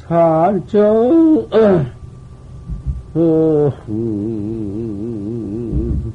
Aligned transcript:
살정 0.06 1.48
어, 3.12 3.72
음, 3.88 6.12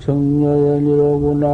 정녀연이로구나. 0.00 1.46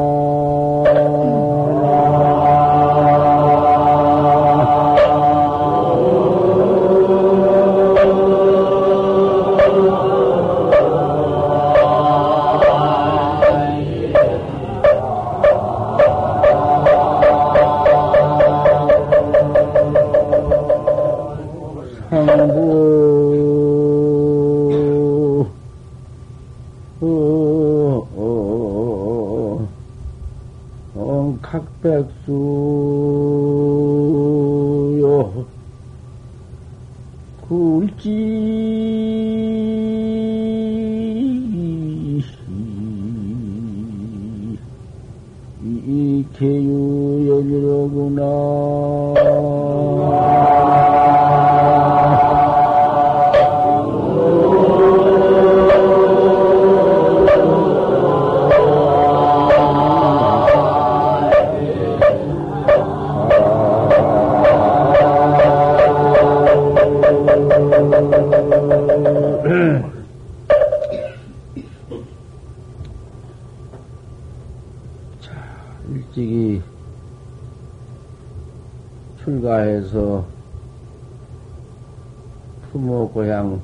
고향 83.12 83.60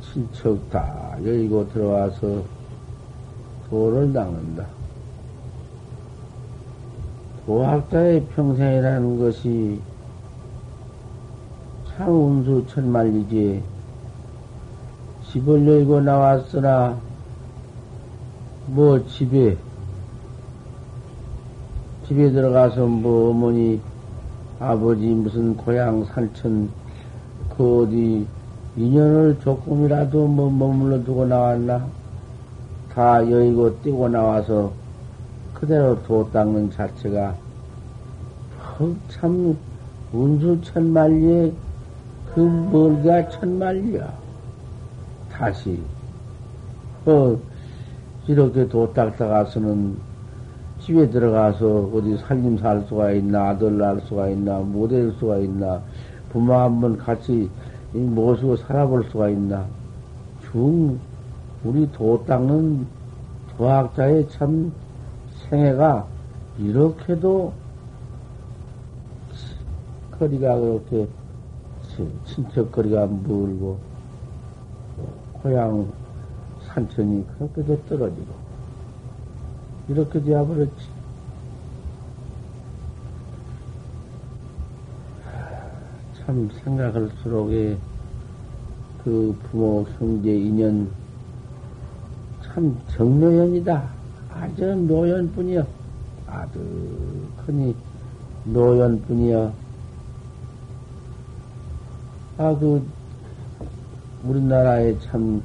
친척 0.00 0.70
다 0.70 1.16
열고 1.24 1.68
들어와서 1.70 2.42
도를 3.68 4.12
닦는다. 4.12 4.66
도학자의 7.44 8.24
평생이라는 8.34 9.18
것이 9.18 9.80
참 11.88 12.08
운수 12.08 12.64
천만리지. 12.68 13.62
집을 15.30 15.66
열고 15.66 16.00
나왔으나 16.00 16.96
뭐 18.68 19.04
집에 19.06 19.56
집에 22.06 22.30
들어가서 22.30 22.86
뭐 22.86 23.30
어머니 23.30 23.80
아버지 24.66 25.06
무슨 25.06 25.54
고향 25.56 26.04
산천 26.06 26.70
그 27.54 27.82
어디 27.82 28.26
인연을 28.76 29.38
조금이라도 29.40 30.26
뭐 30.26 30.50
머물러 30.50 31.04
두고 31.04 31.26
나왔나? 31.26 31.86
다 32.94 33.18
여의고 33.30 33.82
뛰고 33.82 34.08
나와서 34.08 34.72
그대로 35.52 36.02
도 36.04 36.30
닦는 36.32 36.70
자체가 36.70 37.36
어, 38.78 38.96
참 39.08 39.56
운수 40.12 40.58
천만리에 40.62 41.52
그 42.34 42.40
멀가 42.40 43.28
천만리야. 43.28 44.12
다시 45.30 45.78
어 47.04 47.36
이렇게 48.26 48.66
도 48.66 48.92
닦다가서는 48.94 50.13
집에 50.84 51.08
들어가서 51.08 51.88
어디 51.94 52.14
살림 52.18 52.58
살 52.58 52.84
수가 52.86 53.12
있나, 53.12 53.48
아들 53.50 53.78
낳을 53.78 54.02
수가 54.02 54.28
있나, 54.28 54.58
못될 54.58 55.12
수가 55.12 55.38
있나, 55.38 55.80
부모 56.28 56.52
한번 56.52 56.98
같이 56.98 57.48
모시고 57.94 58.56
살아볼 58.56 59.04
수가 59.04 59.30
있나. 59.30 59.64
중, 60.42 60.98
우리 61.64 61.90
도 61.92 62.22
닦는 62.26 62.86
도학자의 63.56 64.28
참 64.28 64.70
생애가 65.48 66.06
이렇게도 66.58 67.52
거리가 70.18 70.60
그렇게 70.60 71.08
친척 72.26 72.70
거리가 72.70 73.06
멀고, 73.06 73.78
고향 75.32 75.86
산천이 76.66 77.26
그렇게도 77.38 77.86
떨어지고, 77.88 78.43
이렇게 79.88 80.22
되어버렸지. 80.22 80.94
참 86.24 86.48
생각할수록에 86.64 87.76
그 89.04 89.36
부모, 89.50 89.84
형제 89.98 90.34
인연 90.34 90.90
참 92.42 92.80
정노연이다. 92.88 93.88
아주 94.32 94.74
노연뿐이여. 94.74 95.66
아득하니 96.26 97.76
노연뿐이여. 98.44 99.52
아, 102.38 102.56
그, 102.58 102.84
우리나라에 104.24 104.98
참 105.00 105.42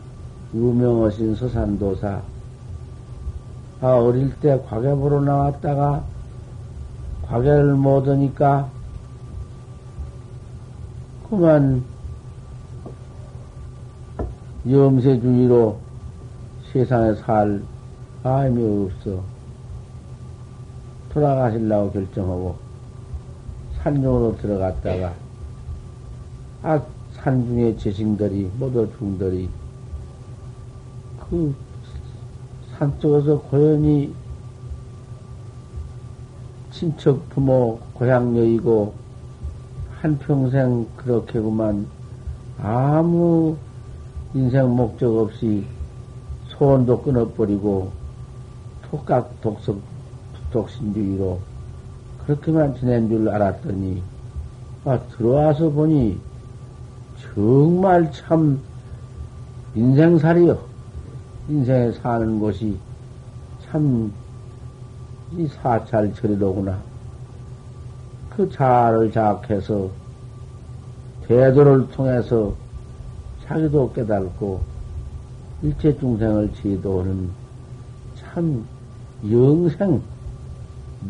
유명하신 0.54 1.36
서산도사. 1.36 2.22
아, 3.82 3.94
어릴 3.94 4.38
때 4.40 4.62
과계보러 4.68 5.22
나왔다가 5.22 6.04
과계를 7.24 7.76
못 7.76 8.08
하니까 8.08 8.70
그만 11.30 11.84
염세주의로 14.70 15.80
세상에 16.74 17.16
살 17.16 17.62
마음이 18.24 18.86
없어. 18.86 19.22
돌아가시려고 21.14 21.92
결정하고 21.92 22.56
산중으로 23.78 24.38
들어갔다가 24.38 25.14
아, 26.62 26.82
산중의 27.14 27.78
재신들이 27.78 28.52
모두 28.60 28.88
중들이 28.98 29.50
그 31.30 31.56
산속에서 32.80 33.42
고연히 33.42 34.14
친척 36.72 37.28
부모 37.30 37.78
고향 37.94 38.38
여이고 38.38 38.94
한평생 40.00 40.88
그렇게 40.96 41.42
그만 41.42 41.86
아무 42.58 43.58
인생 44.34 44.74
목적 44.74 45.14
없이 45.14 45.66
소원도 46.48 47.02
끊어버리고 47.02 47.92
독각 48.90 49.42
독석 49.42 49.78
독신주의로 50.52 51.38
그렇게만 52.24 52.76
지낸 52.76 53.10
줄 53.10 53.28
알았더니 53.28 54.02
아 54.86 54.98
들어와서 55.18 55.70
보니 55.70 56.18
정말 57.36 58.10
참 58.14 58.62
인생살이요. 59.76 60.69
인생에 61.50 61.92
사는 61.92 62.40
곳이 62.40 62.78
참 63.66 64.12
이 65.38 65.48
사찰 65.48 66.12
처리로구나. 66.14 66.80
그 68.32 68.50
자아를 68.50 69.12
자악해서 69.12 69.90
대도를 71.28 71.88
통해서 71.90 72.54
자기도 73.46 73.92
깨달고 73.94 74.62
일체 75.62 75.96
중생을 76.00 76.52
지도하는 76.54 77.30
참 78.16 78.66
영생 79.30 80.02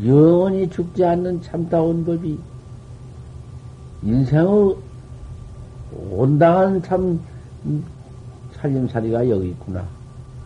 영원히 0.04 0.70
죽지 0.70 1.06
않는 1.06 1.42
참다운 1.42 2.04
법이 2.04 2.38
인생의 4.04 4.76
온당한 6.12 6.82
참 6.82 7.20
살림살이가 8.54 9.30
여기 9.30 9.50
있구나. 9.50 9.99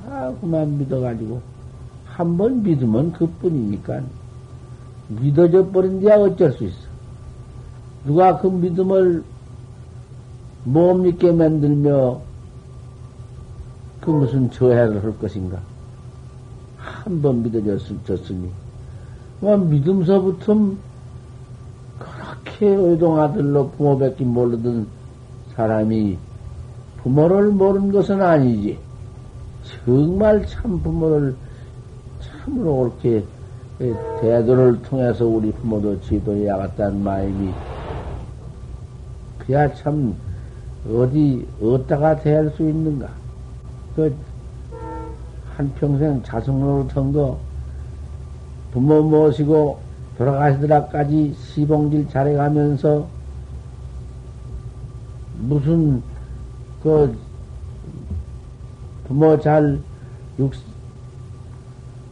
아, 0.05 0.33
그만 0.41 0.77
믿어가지고 0.77 1.41
한 2.05 2.37
번 2.37 2.61
믿으면 2.63 3.11
그 3.13 3.25
뿐이니까 3.41 4.01
믿어져 5.09 5.67
버린 5.69 5.99
데야 5.99 6.17
어쩔 6.17 6.51
수 6.51 6.65
있어. 6.65 6.77
누가 8.05 8.37
그 8.39 8.47
믿음을 8.47 9.23
못 10.65 10.93
믿게 10.95 11.31
만들며 11.31 12.21
그 14.01 14.11
무슨 14.11 14.51
저해를 14.51 15.03
할 15.03 15.17
것인가? 15.17 15.59
한 16.77 17.21
번 17.21 17.41
믿어졌으니, 17.43 18.49
뭐 19.39 19.57
믿음서부터 19.57 20.53
그렇게 21.99 22.67
의동 22.67 23.19
아들로 23.19 23.69
부모 23.71 23.97
뵙기 23.97 24.23
모르던 24.25 24.87
사람이 25.55 26.17
부모를 26.97 27.51
모르는 27.51 27.91
것은 27.91 28.21
아니지. 28.21 28.77
정말 29.85 30.45
참 30.45 30.81
부모를 30.81 31.35
참으로 32.21 32.73
옳게 32.73 33.23
대도를 34.21 34.81
통해서 34.83 35.25
우리 35.25 35.51
부모도 35.51 35.99
지도해야겠다는 36.01 37.03
마음이 37.03 37.51
그야 39.39 39.73
참 39.73 40.15
어디 40.89 41.45
어디다가 41.61 42.15
대할 42.17 42.49
수 42.51 42.63
있는가? 42.63 43.09
그 43.95 44.15
한평생 45.55 46.23
자성노릇한 46.23 47.11
거 47.11 47.37
부모 48.71 49.01
모시고 49.01 49.79
돌아가시더라까지 50.17 51.35
시봉질 51.37 52.09
잘해가면서 52.09 53.05
무슨 55.39 56.01
그 56.81 57.15
부모 59.07 59.39
잘 59.39 59.79
육, 60.39 60.51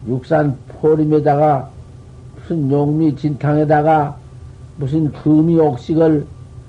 육산 0.08 0.58
포림에다가 0.68 1.70
무슨 2.36 2.70
용미 2.72 3.16
진탕에다가 3.16 4.18
무슨 4.78 5.12
금이 5.12 5.60
옥식을 5.60 6.26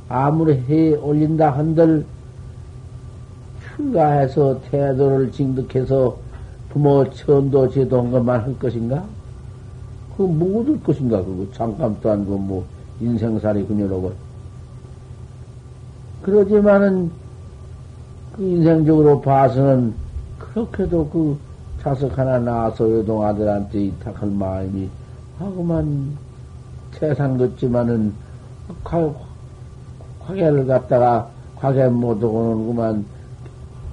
아무리 0.08 0.52
해 0.68 0.94
올린다 0.94 1.50
한들 1.50 2.04
휴가해서 3.76 4.60
태도를 4.70 5.32
징득해서 5.32 6.16
부모 6.68 7.08
천도 7.10 7.70
제도한 7.70 8.10
것만 8.10 8.40
할 8.40 8.58
것인가? 8.58 9.04
그거 10.12 10.24
뭐될 10.24 10.82
것인가? 10.82 11.22
그거 11.22 11.46
잠깐도 11.52 12.10
아니고 12.10 12.38
뭐 12.38 12.64
인생살이 13.00 13.66
그녀로고. 13.66 14.12
그러지만은 16.22 17.10
그 18.36 18.42
인생적으로 18.42 19.20
봐서는 19.20 19.94
그렇게도 20.52 21.08
그 21.08 21.38
자석 21.80 22.16
하나 22.16 22.38
낳아서 22.38 22.84
외동 22.84 23.24
아들한테 23.24 23.86
이탁할 23.86 24.30
마음이 24.30 24.88
하고만 25.38 26.16
세상 26.92 27.36
같지만은 27.36 28.12
과계를 30.20 30.66
갖다가 30.66 31.28
과계 31.56 31.88
못하고는구만 31.88 33.04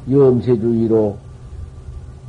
염세주의로 0.10 1.18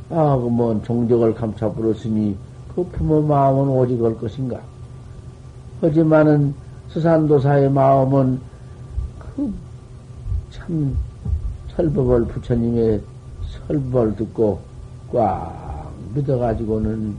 아, 0.09 0.35
그뭐 0.35 0.81
종적을 0.83 1.33
감춰 1.33 1.71
부렸으니 1.71 2.35
그 2.75 2.83
부모 2.83 3.21
마음은 3.21 3.69
오직 3.69 4.01
올 4.01 4.17
것인가? 4.17 4.59
하지만은 5.81 6.53
수산도사의 6.89 7.71
마음은 7.71 8.39
그 9.19 9.71
참 10.51 10.95
설법을 11.75 12.25
부처님의 12.25 13.01
설법을 13.71 14.15
듣고 14.15 14.59
꽉 15.11 15.91
믿어가지고는 16.13 17.15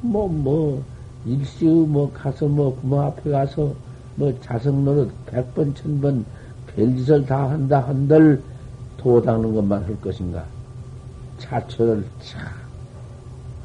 뭐, 0.00 0.28
뭐, 0.28 0.82
일시의 1.24 1.86
뭐 1.86 2.10
가서 2.12 2.46
뭐 2.48 2.74
부모 2.80 3.02
앞에 3.02 3.30
가서 3.30 3.74
뭐 4.16 4.34
자성 4.40 4.84
노릇 4.84 5.10
백 5.26 5.54
번, 5.54 5.74
천 5.74 6.00
번 6.00 6.24
별짓을 6.74 7.26
다 7.26 7.50
한다 7.50 7.80
한들 7.80 8.42
도 8.96 9.20
닦는 9.20 9.54
것만 9.54 9.84
할 9.84 10.00
것인가? 10.00 10.44
자초를 11.38 12.04
차 12.20 12.40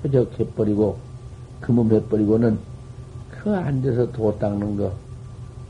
허적해버리고 0.04 0.98
금음해버리고는 1.62 2.60
그 3.32 3.56
앉아서 3.56 4.12
도 4.12 4.38
닦는 4.38 4.78
거 4.78 4.94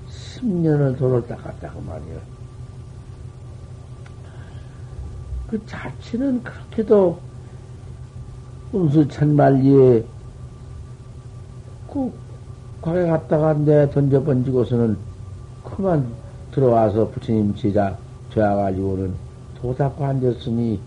10년을 0.10 0.98
도를 0.98 1.26
닦았다고 1.28 1.82
말이야. 1.82 2.37
그 5.50 5.66
자치는 5.66 6.44
그렇게도 6.44 7.20
운수 8.74 9.08
천만리에 9.08 10.04
그 11.90 12.12
과에 12.82 13.06
갔다가 13.06 13.54
내 13.54 13.90
던져 13.90 14.24
번지고서는 14.24 14.98
그만 15.64 16.06
들어와서 16.52 17.10
부처님 17.10 17.56
제자 17.56 17.98
되어가지고는 18.34 19.14
도닦고 19.62 20.04
앉았으니 20.04 20.80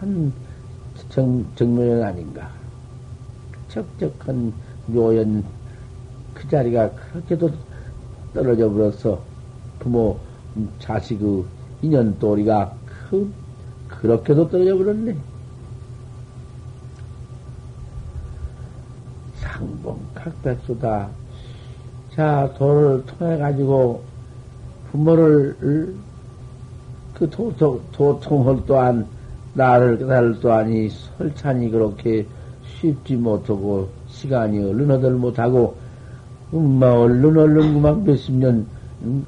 참 0.00 0.32
정, 1.10 1.44
정면은 1.54 2.02
아닌가. 2.02 2.50
적적한 3.68 4.52
묘연 4.86 5.44
그 6.34 6.48
자리가 6.48 6.90
그렇게도 6.90 7.50
떨어져 8.32 8.70
버려서 8.70 9.20
부모 9.78 10.18
자식의 10.78 11.44
인연 11.82 12.18
도리가 12.18 12.77
그, 13.10 13.32
그렇게도 13.88 14.48
떨어져 14.50 14.76
버렸네. 14.76 15.16
상봉 19.36 19.98
각백수다. 20.14 21.08
자, 22.14 22.52
도를 22.58 23.04
통해가지고 23.06 24.02
부모를 24.90 25.96
그 27.14 27.28
도, 27.30 27.54
도, 27.56 27.80
도통을 27.92 28.62
또한 28.66 29.06
나를 29.54 29.98
깨달을 29.98 30.40
또하니 30.40 30.88
설찬이 31.16 31.70
그렇게 31.70 32.26
쉽지 32.80 33.16
못하고 33.16 33.88
시간이 34.08 34.58
얼른 34.58 34.90
얻을 34.92 35.12
못하고 35.14 35.76
음마 36.54 36.90
얼른 36.90 37.36
얼른 37.36 37.74
그만 37.74 38.04
몇십 38.04 38.34
년 38.34 38.66
음, 39.02 39.26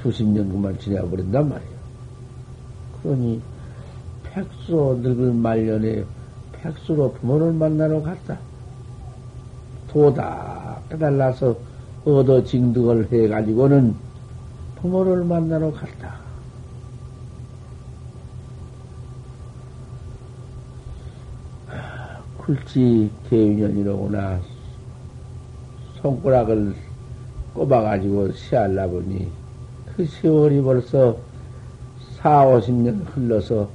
수십 0.00 0.24
년 0.24 0.48
그만 0.48 0.78
지나버린단 0.78 1.48
말이에요. 1.48 1.75
그러니 3.06 3.40
백수로 4.24 4.96
늙은 4.96 5.36
말년에 5.36 6.04
백수로 6.52 7.12
부모를 7.12 7.52
만나러 7.52 8.02
갔다. 8.02 8.36
도다 9.88 10.80
깨달라서 10.90 11.56
얻어 12.04 12.42
징득을 12.42 13.12
해가지고는 13.12 13.94
부모를 14.80 15.22
만나러 15.24 15.72
갔다. 15.72 16.16
굴지 22.38 23.10
개윤년이로구나. 23.30 24.40
손가락을 26.02 26.74
꼽아가지고 27.54 28.32
시알라 28.32 28.88
보니 28.88 29.30
그 29.96 30.04
세월이 30.04 30.60
벌써 30.60 31.16
4, 32.26 32.44
50년 32.44 33.04
흘러서 33.14 33.68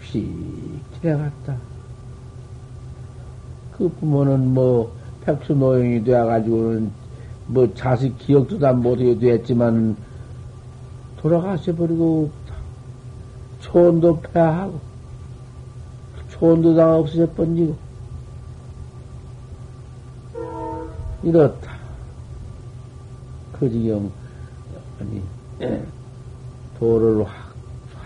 휙 0.00 0.28
지나갔다. 1.00 1.56
그 3.76 3.88
부모는 4.00 4.52
뭐 4.52 4.92
백수 5.20 5.52
노용이 5.52 6.02
되어가지고는 6.02 6.90
뭐 7.46 7.72
자식 7.74 8.18
기억도 8.18 8.58
다 8.58 8.72
못하게 8.72 9.16
됐지만 9.20 9.96
돌아가셔 11.18 11.76
버리고 11.76 12.28
초원도 13.60 14.20
폐하고 14.20 14.80
초원도 16.30 16.74
다 16.74 16.96
없어져 16.96 17.30
번지고 17.34 17.76
이렇다. 21.22 21.70
그 23.52 23.70
지경 23.70 24.10
아니 24.98 25.22
도를 26.80 27.24
확, 27.24 27.41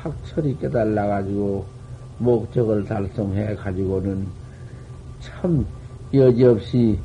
확철이 0.07 0.57
깨달아가지고 0.59 1.65
목적을 2.19 2.85
달성해가지고는 2.85 4.27
참 5.21 5.67
여지없이 6.15 6.99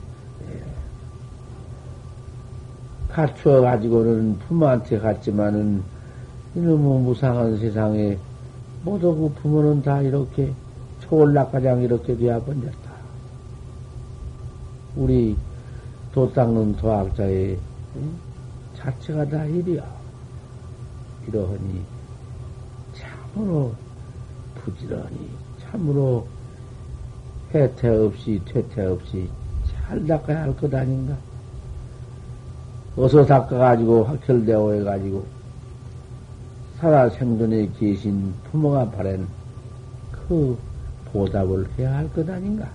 갖추어가지고는 3.09 4.39
부모한테 4.39 4.99
갔지만은 4.99 5.83
이놈의 6.55 7.01
무상한 7.01 7.57
세상에 7.57 8.17
모두 8.83 9.15
그 9.15 9.41
부모는 9.41 9.81
다 9.81 10.01
이렇게 10.01 10.53
초월락가장 11.01 11.81
이렇게 11.81 12.15
되어버렸다. 12.15 12.91
우리 14.95 15.35
도 16.13 16.31
닦는 16.31 16.75
도학자의 16.75 17.57
자체가 18.75 19.25
다 19.25 19.43
일이야. 19.45 19.83
이러하니 21.27 22.00
참으로 23.33 23.73
부지런히 24.55 25.29
참으로 25.59 26.27
해태 27.53 27.87
없이 27.89 28.41
퇴태 28.45 28.85
없이 28.85 29.29
잘 29.87 30.05
닦아야 30.05 30.43
할 30.43 30.55
것 30.55 30.73
아닌가? 30.73 31.15
어서 32.95 33.25
닦아가지고 33.25 34.03
확철되어 34.03 34.73
해가지고 34.73 35.25
살아생전에 36.79 37.69
계신 37.79 38.33
부모가 38.51 38.89
바란 38.91 39.27
그 40.11 40.57
보답을 41.11 41.67
해야 41.77 41.93
할 41.97 42.09
것 42.09 42.29
아닌가? 42.29 42.69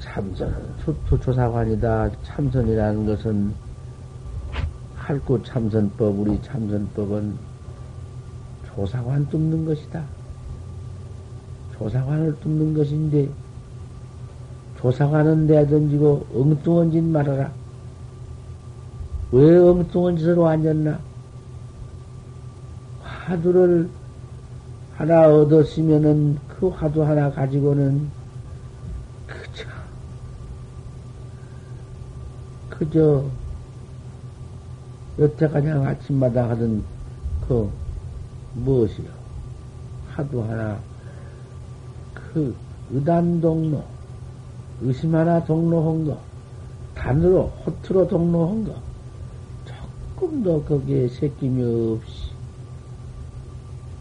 참선은 0.00 0.54
수투조사관이다. 0.84 2.10
참선이라는 2.22 3.06
것은 3.06 3.54
할구 5.08 5.42
참선법, 5.42 6.18
우리 6.18 6.38
참선법은 6.42 7.34
조사관 8.66 9.26
뚫는 9.30 9.64
것이다. 9.64 10.04
조사관을 11.78 12.38
뚫는 12.40 12.74
것인데, 12.74 13.26
조사관은 14.78 15.46
내던지고 15.46 16.26
엉뚱한 16.34 16.90
짓 16.90 17.00
말아라. 17.00 17.50
왜 19.32 19.56
엉뚱한 19.56 20.18
짓으로 20.18 20.46
앉았나? 20.46 20.98
화두를 23.02 23.88
하나 24.94 25.26
얻었으면은 25.26 26.38
그 26.48 26.68
화두 26.68 27.02
하나 27.02 27.30
가지고는 27.30 28.10
그저, 29.26 29.64
그저, 32.68 33.37
여태 35.18 35.48
그냥 35.48 35.84
아침마다 35.84 36.48
하던 36.50 36.84
그 37.46 37.70
무엇이요? 38.54 39.08
화두 40.10 40.42
하나, 40.42 40.78
그 42.14 42.54
의단동로, 42.90 43.82
의심 44.82 45.14
하나 45.14 45.44
동로한 45.44 46.04
거, 46.06 46.18
단으로, 46.94 47.52
호트로 47.64 48.08
동로한 48.08 48.64
거, 48.64 48.74
조금도 50.16 50.64
거기에 50.64 51.08
새김이 51.08 51.96
없이, 51.96 52.28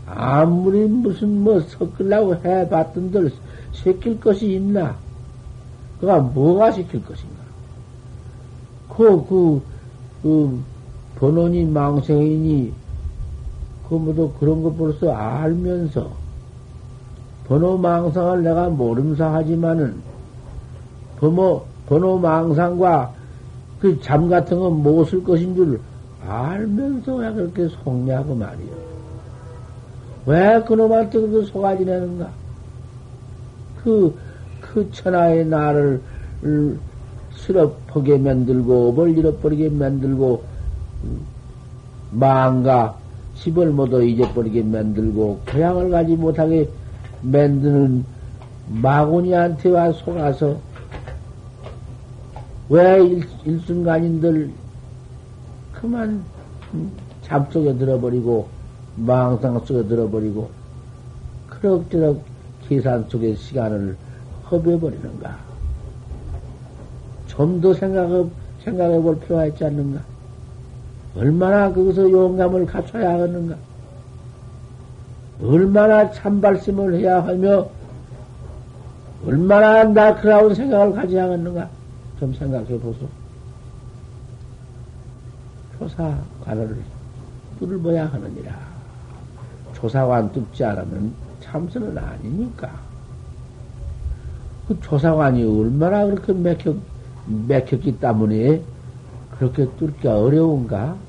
아무리 0.06 0.88
무슨 0.88 1.44
뭐 1.44 1.60
섞으려고 1.60 2.36
해봤던들 2.36 3.32
새낄 3.74 4.20
것이 4.20 4.54
있나? 4.54 4.96
그가 6.00 6.20
뭐가 6.20 6.72
시킬 6.72 7.04
것인가? 7.04 7.36
그, 8.90 9.26
그, 9.28 9.62
그, 10.24 10.64
번원이 11.20 11.66
망생이니, 11.66 12.74
그 13.90 13.96
뭐도 13.96 14.34
그런 14.40 14.62
것 14.64 14.78
벌써 14.78 15.12
알면서, 15.12 16.12
번호 17.48 17.78
망상을 17.78 18.44
내가 18.44 18.70
모름사 18.70 19.34
하지만은, 19.34 19.96
번호, 21.20 21.64
번호 21.88 22.18
망상과 22.20 23.14
그 23.80 24.00
잠 24.02 24.28
같은 24.28 24.60
건못쓸 24.60 25.24
것인 25.24 25.56
줄 25.56 25.80
알면서 26.28 27.16
왜 27.16 27.32
그렇게 27.34 27.68
속냐고 27.68 28.36
말이요. 28.36 28.88
왜 30.26 30.62
그놈한테 30.68 31.20
그렇게 31.20 31.46
속아 31.48 31.78
지 31.78 31.86
내는가? 31.86 32.30
그, 33.84 34.14
그 34.60 34.92
천하의 34.92 35.46
나를 35.46 36.02
슬업하게 37.34 38.18
만들고, 38.18 38.90
업을 38.90 39.18
잃어버리게 39.18 39.70
만들고, 39.70 40.44
망가, 42.12 42.98
집을 43.36 43.72
모두 43.72 44.04
잊어버리게 44.04 44.64
만들고, 44.64 45.42
고향을 45.52 45.90
가지 45.92 46.16
못하게 46.16 46.70
만드는 47.22 48.06
마구니한테 48.70 49.70
와 49.70 49.92
속아서, 49.92 50.58
왜 52.70 53.04
일, 53.04 53.28
일순간인들 53.46 54.52
그만 55.74 56.24
잠 57.22 57.46
속에 57.52 57.78
들어버리고, 57.78 58.48
망상 58.96 59.60
속에 59.60 59.88
들어버리고, 59.88 60.50
그럭저럭 61.50 62.22
계산 62.68 63.08
속에 63.08 63.36
시간을 63.36 63.96
허비해버리는가? 64.50 65.38
좀 67.28 67.62
더 67.62 67.74
생각, 67.74 68.10
생각해 68.64 69.00
볼 69.00 69.20
필요가 69.20 69.46
있지 69.46 69.64
않는가? 69.64 70.02
얼마나 71.18 71.74
거기서 71.74 72.12
용감을 72.12 72.66
갖춰야 72.68 73.14
하겠는가? 73.14 73.56
얼마나 75.42 76.12
참발심을 76.12 77.00
해야 77.00 77.24
하며, 77.24 77.68
얼마나 79.26 79.84
날카로운 79.84 80.54
생각을 80.54 80.94
가져야 80.94 81.24
하겠는가? 81.24 81.68
좀 82.20 82.34
생각해 82.34 82.80
보소. 82.80 83.08
조사관을 85.80 86.78
뚫어야 87.60 88.06
하느니라. 88.08 88.56
조사관 89.74 90.32
뚫지 90.32 90.64
않으면 90.64 91.14
참선은 91.42 91.98
아니니까. 91.98 92.72
그 94.68 94.80
조사관이 94.82 95.44
얼마나 95.44 96.06
그렇게 96.06 96.34
맥혔, 96.34 96.76
맥혔기 97.26 98.00
때문에 98.00 98.62
그렇게 99.38 99.68
뚫기가 99.78 100.20
어려운가? 100.20 101.07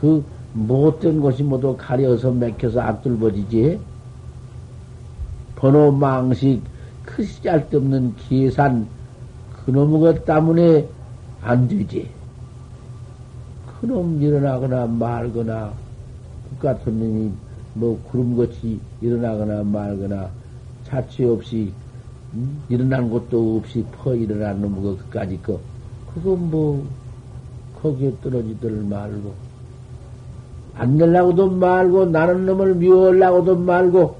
그 0.00 0.24
못된 0.52 1.20
것이 1.20 1.42
모두 1.42 1.76
가려서 1.76 2.30
맥혀서 2.30 2.80
안 2.80 3.00
뚫어지지? 3.02 3.78
번호 5.56 5.90
망식, 5.90 6.62
그 7.04 7.24
시잘데없는 7.24 8.14
계산, 8.16 8.86
그놈의 9.64 10.00
것 10.00 10.24
때문에 10.24 10.86
안 11.42 11.68
되지. 11.68 12.10
그놈 13.80 14.20
일어나거나 14.22 14.86
말거나, 14.86 15.72
국 16.48 16.58
같은 16.60 16.98
놈이 16.98 17.32
뭐 17.74 18.00
구름같이 18.10 18.80
일어나거나 19.00 19.62
말거나, 19.62 20.30
자취 20.84 21.24
없이, 21.24 21.72
음? 22.34 22.62
일어난 22.68 23.10
것도 23.10 23.58
없이 23.58 23.84
퍼 23.92 24.14
일어난 24.14 24.60
놈의 24.60 24.96
그까지 24.98 25.42
거, 25.42 25.60
그건 26.14 26.50
뭐, 26.50 26.86
거기에 27.82 28.14
떨어지들 28.22 28.70
말고, 28.84 29.45
안 30.78 30.98
되려고도 30.98 31.50
말고, 31.50 32.06
나는 32.06 32.44
놈을 32.46 32.74
미워하려고도 32.74 33.56
말고, 33.56 34.16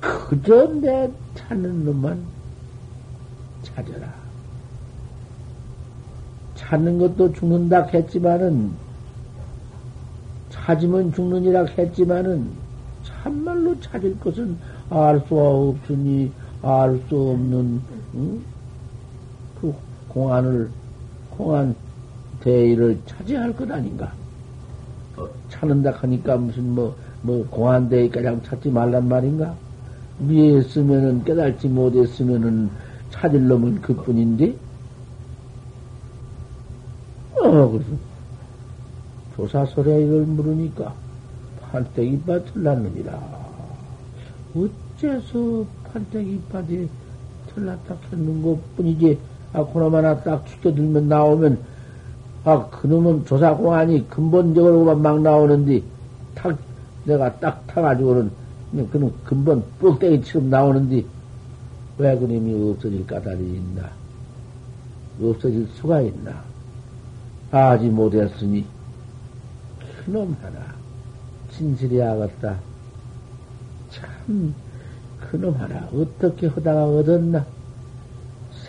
그저 0.00 0.66
내 0.80 1.10
찾는 1.34 1.84
놈만 1.84 2.20
찾아라. 3.62 4.12
찾는 6.56 6.98
것도 6.98 7.32
죽는다 7.32 7.82
했지만은, 7.84 8.72
찾으면 10.50 11.12
죽느니라 11.12 11.66
했지만은, 11.78 12.50
참말로 13.04 13.78
찾을 13.80 14.18
것은 14.18 14.56
알 14.90 15.20
수 15.28 15.38
없으니, 15.38 16.32
알 16.62 17.00
수 17.08 17.16
없는, 17.16 17.80
응? 18.16 18.42
그 19.60 19.72
공안을, 20.08 20.68
공안 21.36 21.76
대의를 22.46 22.96
찾아야 23.06 23.42
할것 23.42 23.68
아닌가? 23.72 24.12
어, 25.16 25.26
찾는다 25.50 25.90
하니까 25.90 26.36
무슨 26.36 26.76
뭐, 26.76 26.94
뭐, 27.22 27.44
공안 27.50 27.88
대의까지 27.88 28.40
찾지 28.44 28.70
말란 28.70 29.08
말인가? 29.08 29.52
위에 30.20 30.60
있으면은, 30.60 31.24
깨달지 31.24 31.66
못했으면은, 31.66 32.70
찾을 33.10 33.48
놈은 33.48 33.80
그 33.80 33.94
뿐인데? 33.96 34.54
어, 37.34 37.68
그래서, 37.68 37.90
조사설에 39.34 40.04
이걸 40.04 40.20
물으니까, 40.22 40.94
판때기 41.72 42.22
밭 42.24 42.52
틀났느니라. 42.52 43.18
어째서 44.54 45.66
판때기밭에 45.92 46.86
틀났다 47.52 47.96
했는 48.12 48.40
것 48.40 48.56
뿐이지, 48.76 49.18
아, 49.52 49.64
그놈하나 49.64 50.22
딱 50.22 50.46
죽여들면 50.46 51.08
나오면, 51.08 51.75
아, 52.46 52.64
그놈은 52.70 53.24
조사공안이 53.24 54.08
근본적으로 54.08 54.94
막 54.94 55.20
나오는데, 55.20 55.82
탁, 56.36 56.56
내가 57.04 57.40
딱 57.40 57.66
타가지고는, 57.66 58.30
그놈 58.92 59.12
근본 59.24 59.64
뻑대기처럼 59.80 60.48
나오는데, 60.48 61.04
왜 61.98 62.16
그님이 62.16 62.70
없어질 62.70 63.04
까닭이 63.04 63.42
있나? 63.42 63.90
없어질 65.20 65.66
수가 65.74 66.02
있나? 66.02 66.44
아직 67.50 67.88
못했으니, 67.88 68.64
그놈 70.04 70.36
하나, 70.40 70.58
진실이 71.50 71.98
하겠다. 71.98 72.58
참. 73.90 74.08
참, 74.28 74.54
그놈 75.18 75.52
하나 75.54 75.88
어떻게 75.92 76.46
하다가 76.46 76.84
얻었나? 76.86 77.55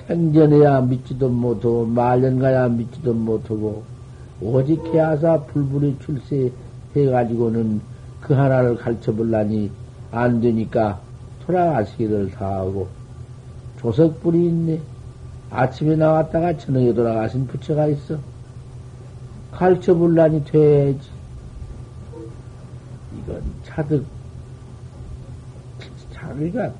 생전에야 0.07 0.81
믿지도 0.81 1.29
못하고, 1.29 1.85
말년가야 1.85 2.69
믿지도 2.69 3.13
못하고, 3.13 3.83
오직 4.41 4.81
개하사 4.91 5.41
불불이 5.41 5.97
출세해가지고는 6.93 7.81
그 8.21 8.33
하나를 8.33 8.77
가르쳐 8.77 9.13
볼라니 9.13 9.69
안 10.11 10.39
되니까 10.39 10.99
돌아가시기를 11.45 12.31
다 12.31 12.59
하고, 12.59 12.87
조석불이 13.79 14.47
있네. 14.47 14.79
아침에 15.49 15.95
나왔다가 15.95 16.57
저녁에 16.57 16.93
돌아가신 16.93 17.47
부처가 17.47 17.87
있어. 17.87 18.17
가르쳐 19.51 19.93
볼라니 19.93 20.43
돼야지. 20.45 20.99
이건 23.23 23.41
차득, 23.63 24.05
자기가, 26.13 26.71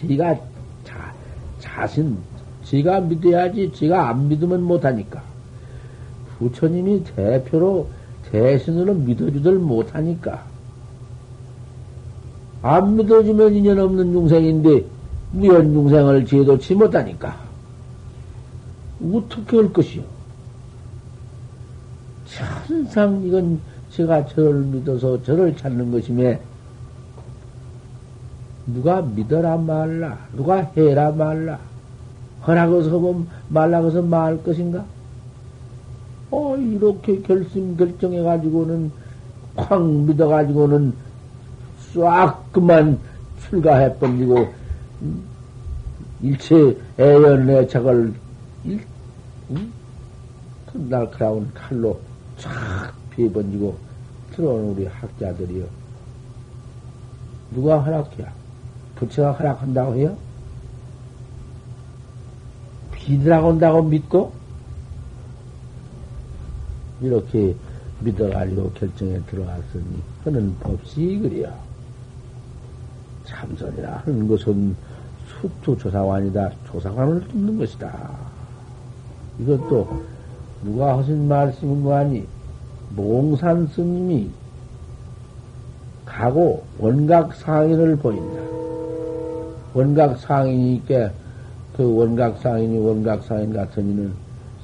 지가 0.00 0.34
자, 0.34 0.55
자신, 1.76 2.16
지가 2.64 3.00
믿어야지, 3.00 3.70
지가 3.70 4.08
안 4.08 4.28
믿으면 4.28 4.62
못하니까. 4.62 5.22
부처님이 6.38 7.04
대표로, 7.04 7.88
대신으로 8.30 8.94
믿어주들 8.94 9.58
못하니까. 9.58 10.42
안 12.62 12.96
믿어주면 12.96 13.54
인연 13.54 13.78
없는 13.78 14.10
중생인데, 14.10 14.84
무연 15.32 15.74
중생을 15.74 16.24
제도치 16.24 16.74
못하니까. 16.74 17.36
어떻게 19.12 19.58
할 19.58 19.70
것이요? 19.70 20.02
항상 22.66 23.22
이건 23.22 23.60
제가 23.90 24.26
저를 24.28 24.62
믿어서 24.62 25.22
저를 25.22 25.54
찾는 25.54 25.92
것이며, 25.92 26.36
누가 28.66 29.00
믿어라 29.00 29.56
말라, 29.56 30.18
누가 30.34 30.60
해라 30.76 31.12
말라, 31.12 31.58
허락어서 32.46 32.98
하면 32.98 33.28
말라고서 33.48 34.02
말 34.02 34.42
것인가? 34.42 34.84
어, 36.30 36.56
이렇게 36.56 37.22
결심 37.22 37.76
결정해가지고는, 37.76 38.90
콱 39.56 39.82
믿어가지고는 39.82 40.92
싹 41.94 42.52
그만 42.52 42.98
출가해버리고, 43.42 44.52
음, 45.02 45.22
일체 46.22 46.76
애연의 46.98 47.68
적을 47.68 48.12
일, 48.64 48.80
응? 49.50 49.72
그 50.72 50.78
날카로운 50.88 51.50
칼로 51.54 51.98
쫙 52.38 52.92
피해번지고 53.10 53.76
들어오는 54.34 54.70
우리 54.70 54.86
학자들이요. 54.86 55.64
누가 57.54 57.78
허락해야? 57.80 58.35
부처가 58.96 59.32
허락한다고 59.32 59.94
해요? 59.94 60.16
비드라고 62.92 63.48
온다고 63.48 63.82
믿고? 63.82 64.32
이렇게 67.00 67.54
믿어가지고 68.00 68.72
결정에 68.72 69.20
들어왔으니, 69.22 70.02
하는 70.24 70.54
법시 70.60 71.18
그래요. 71.22 71.52
참선이라 73.24 74.02
하는 74.04 74.28
것은 74.28 74.74
숙투 75.28 75.76
조사관이다. 75.78 76.50
조사관을 76.70 77.28
뚫는 77.28 77.58
것이다. 77.58 78.16
이것도 79.40 80.04
누가 80.64 80.98
하신 80.98 81.28
말씀인 81.28 81.84
거 81.84 81.94
아니? 81.94 82.26
몽산 82.94 83.66
스님이 83.68 84.30
가고 86.04 86.64
원각 86.78 87.34
상인을 87.34 87.96
보인다. 87.96 88.40
원각 89.76 90.16
상인이니까 90.16 91.10
그 91.76 91.94
원각 91.94 92.38
상인이 92.38 92.78
원각 92.78 93.22
상인 93.24 93.52
같은 93.52 93.90
이는 93.90 94.10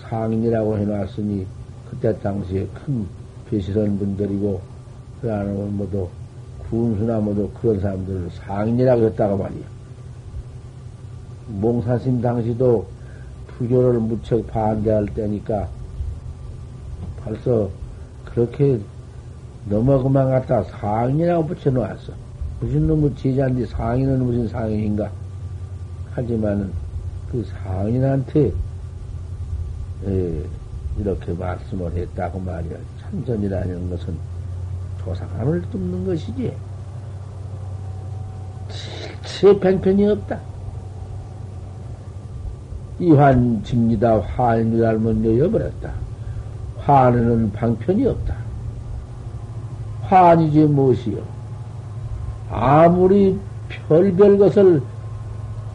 상인이라고 0.00 0.78
해놨으니 0.78 1.46
그때 1.90 2.18
당시에 2.20 2.66
큰 2.72 3.06
배시선 3.50 3.98
분들이고 3.98 4.58
그러는 5.20 5.76
모두 5.76 6.08
군수나 6.70 7.18
모두 7.20 7.50
그런 7.60 7.78
사람들을 7.78 8.30
상인이라고 8.30 9.02
했다고 9.02 9.36
말이야. 9.36 9.64
몽사심 11.60 12.22
당시도 12.22 12.86
불교를 13.48 14.00
무척 14.00 14.46
반대할 14.46 15.04
때니까 15.08 15.68
벌써 17.22 17.68
그렇게 18.24 18.80
넘어 19.68 20.02
그만 20.02 20.30
갖다 20.30 20.62
상인이라고 20.62 21.48
붙여놓았어. 21.48 22.31
무슨 22.62 22.86
놈의 22.86 23.16
제자인데 23.16 23.66
상인은 23.66 24.24
무슨 24.24 24.46
상인인가? 24.46 25.10
하지만은 26.12 26.70
그 27.32 27.44
상인한테 27.44 28.52
에, 30.06 30.42
이렇게 30.96 31.32
말씀을 31.32 31.90
했다고 31.90 32.38
말이야. 32.38 32.76
참전이라는 33.00 33.90
것은 33.90 34.16
조상함을 35.02 35.62
뚫는 35.72 36.06
것이지. 36.06 36.54
제 39.24 39.58
팽편이 39.58 40.06
없다. 40.06 40.38
이환 43.00 43.60
징니다 43.64 44.20
화인을 44.20 44.84
알면 44.86 45.24
여여버렸다. 45.24 45.92
화는 46.78 47.50
방편이 47.50 48.06
없다. 48.06 48.36
화이지 50.02 50.60
무엇이요? 50.66 51.41
아무리 52.52 53.36
별별 53.88 54.38
것을 54.38 54.82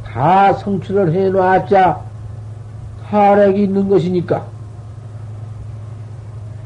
다 0.05 0.53
성취를 0.53 1.11
해놓았자 1.11 1.99
타락이 3.03 3.63
있는 3.63 3.89
것이니까. 3.89 4.45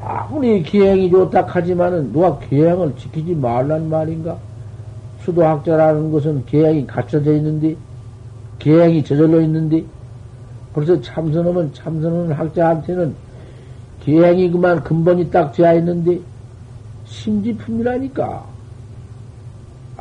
아무리 0.04 0.62
기행이 0.62 1.10
좋다 1.10 1.46
하지만은 1.48 2.12
누가 2.12 2.38
기행을 2.40 2.96
지키지 2.98 3.34
말란 3.36 3.90
말인가? 3.90 4.38
수도학자라는 5.22 6.12
것은 6.12 6.46
기행이 6.46 6.86
갖춰져 6.86 7.34
있는데, 7.34 7.76
기행이 8.60 9.04
저절로 9.04 9.40
있는데, 9.42 9.84
벌써 10.74 11.00
참선하면 11.02 11.74
참선하는 11.74 12.32
학자한테는 12.32 13.14
기행이 14.04 14.50
그만 14.52 14.84
근본이 14.84 15.30
딱 15.30 15.52
되어 15.52 15.76
있는데 15.78 16.20
심지품이라니까. 17.06 18.46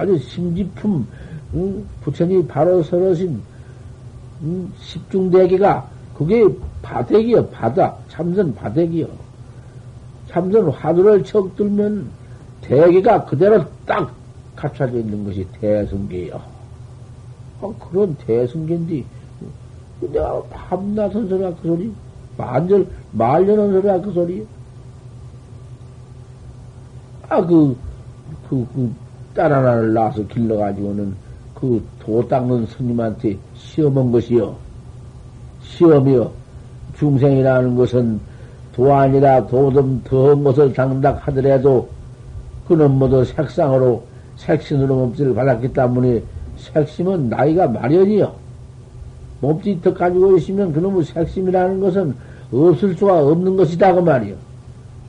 아주 0.00 0.18
심지품, 0.18 1.06
응? 1.54 1.84
부처님이 2.00 2.46
바로 2.46 2.82
서러신 2.82 3.40
응? 4.42 4.72
십중대기가 4.78 5.88
그게 6.16 6.46
바대기요, 6.82 7.48
바다. 7.48 7.96
참선 8.08 8.54
바대기요. 8.54 9.06
참선 10.28 10.68
화두를 10.68 11.24
척 11.24 11.54
들면 11.56 12.08
대기가 12.62 13.24
그대로 13.24 13.64
딱 13.86 14.14
갖춰져 14.56 14.98
있는 14.98 15.24
것이 15.24 15.46
대승계요. 15.60 16.40
아, 17.60 17.72
그런 17.78 18.16
대승계인데, 18.16 19.04
내가 20.12 20.42
밤낮은 20.44 21.28
소리야, 21.28 21.54
그 21.56 21.68
소리? 21.68 21.92
만절, 22.36 22.86
말려는 23.12 23.72
소리야, 23.72 24.00
그 24.00 24.12
소리? 24.12 24.46
아, 27.28 27.44
그, 27.44 27.76
그, 28.48 28.66
그, 28.74 28.92
딸 29.34 29.52
하나를 29.52 29.92
낳아서 29.92 30.26
길러가지고는 30.26 31.14
그 31.54 31.80
도 32.10 32.26
닦는 32.26 32.66
스님한테 32.66 33.38
시험한 33.54 34.10
것이요. 34.10 34.56
시험이요. 35.62 36.30
중생이라는 36.98 37.76
것은 37.76 38.18
도 38.74 38.92
아니라 38.92 39.46
도좀 39.46 40.02
더한 40.04 40.42
것을 40.42 40.72
당다 40.72 41.12
하더라도 41.22 41.88
그는 42.66 42.90
모두 42.90 43.24
색상으로 43.24 44.02
색신으로 44.36 44.94
몸짓을 44.94 45.34
받았기 45.34 45.72
때문에 45.72 46.22
색심은 46.56 47.28
나이가 47.28 47.68
마련이요. 47.68 48.32
몸짓 49.40 49.80
더 49.82 49.94
가지고 49.94 50.36
있으면 50.36 50.72
그놈의 50.72 51.04
색심이라는 51.04 51.80
것은 51.80 52.14
없을 52.52 52.94
수가 52.96 53.24
없는 53.24 53.56
것이다 53.56 53.94
그 53.94 54.00
말이요. 54.00 54.34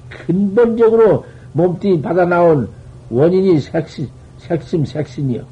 근본적으로 0.10 1.26
몸뚱이 1.54 2.02
받아 2.02 2.26
나온 2.26 2.70
원인이 3.12 3.60
색심, 3.60 4.08
색심, 4.38 4.86
색신이요. 4.86 5.44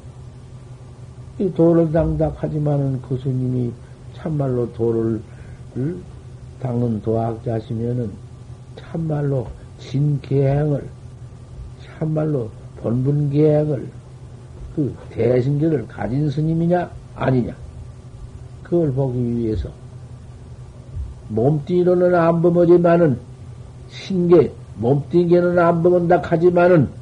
이 1.38 1.52
도를 1.52 1.92
당닥하지만은 1.92 3.02
그 3.02 3.18
스님이 3.18 3.70
참말로 4.14 4.72
도를 4.72 5.20
닦는 6.60 7.02
도학자시면은 7.02 8.10
참말로 8.76 9.46
진계행을 9.78 10.88
참말로 11.84 12.50
본분계행을 12.78 13.88
그 14.74 14.94
대승계를 15.10 15.86
가진 15.86 16.30
스님이냐 16.30 16.90
아니냐 17.14 17.54
그걸 18.62 18.92
보기 18.92 19.36
위해서 19.36 19.68
몸뚱이로는 21.28 22.14
안 22.14 22.40
범하지만은 22.42 23.18
신계 23.88 24.52
몸뚱이계는 24.76 25.58
안 25.58 25.82
범한다 25.82 26.22
하지만은 26.22 26.99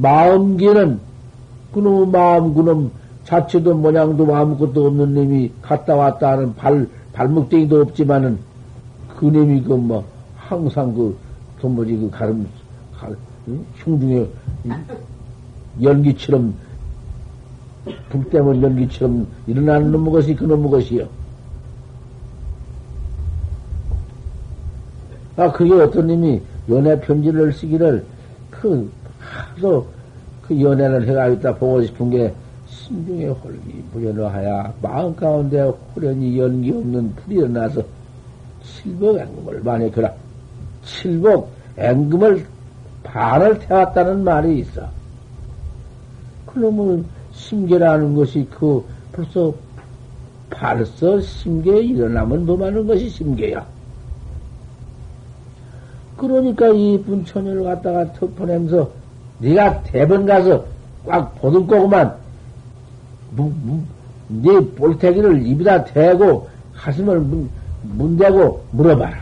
마음계는 0.00 1.00
그놈 1.72 2.10
마음, 2.10 2.54
그놈 2.54 2.90
자체도 3.24 3.74
모양도 3.74 4.34
아무것도 4.34 4.86
없는 4.86 5.14
놈이 5.14 5.52
갔다 5.60 5.94
왔다 5.94 6.32
하는 6.32 6.54
발, 6.54 6.88
발목쟁이도 7.12 7.82
없지만은 7.82 8.38
그 9.16 9.26
놈이 9.26 9.62
그 9.62 9.74
뭐, 9.74 10.04
항상 10.36 10.94
그, 10.94 11.16
도무지 11.60 11.96
그 11.96 12.08
가름, 12.10 12.46
가, 12.96 13.10
흉중에 13.76 14.26
연기처럼, 15.82 16.54
불 18.08 18.24
때문 18.30 18.62
연기처럼 18.62 19.26
일어나는 19.46 19.92
놈의 19.92 20.12
것이 20.12 20.34
그 20.34 20.44
놈의 20.44 20.70
것이요. 20.70 21.06
아, 25.36 25.52
그게 25.52 25.72
어떤 25.74 26.06
놈이 26.06 26.40
연애 26.68 26.98
편지를 27.00 27.52
쓰기를 27.52 28.04
그, 28.50 28.90
하도 29.18 29.86
그 30.42 30.60
연애를 30.60 31.06
해가 31.08 31.28
있다 31.28 31.54
보고 31.56 31.82
싶은 31.82 32.10
게 32.10 32.34
심중에 32.66 33.26
홀기 33.26 33.84
무연하야 33.92 34.72
마음 34.80 35.14
가운데 35.14 35.60
호련히 35.94 36.38
연기 36.38 36.70
없는 36.70 37.14
불이 37.16 37.36
일어나서 37.36 37.82
칠복 38.62 39.18
앵금을 39.18 39.60
만에 39.62 39.90
그라 39.90 40.12
칠복 40.84 41.50
앵금을 41.76 42.46
반을 43.02 43.58
태웠다는 43.60 44.24
말이 44.24 44.58
있어. 44.60 44.88
그놈은 46.46 47.04
심계라는 47.32 48.14
것이 48.14 48.46
그 48.50 48.84
벌써 49.12 49.54
벌써 50.50 51.20
심계에 51.20 51.82
일어나면 51.82 52.46
뭐하는 52.46 52.86
것이 52.86 53.08
심계야. 53.08 53.66
그러니까 56.16 56.68
이쁜 56.68 57.24
처녀를 57.24 57.62
갖다가 57.62 58.12
턱 58.14 58.34
보내면서 58.34 58.90
네가 59.40 59.82
대번 59.82 60.26
가서 60.26 60.64
꽉 61.06 61.34
보듬고 61.40 61.88
그만 61.88 62.14
네 64.28 64.60
볼태기를 64.60 65.46
입에다 65.46 65.84
대고 65.84 66.48
가슴을 66.74 67.20
문, 67.20 67.48
문대고 67.82 68.64
물어봐라. 68.72 69.16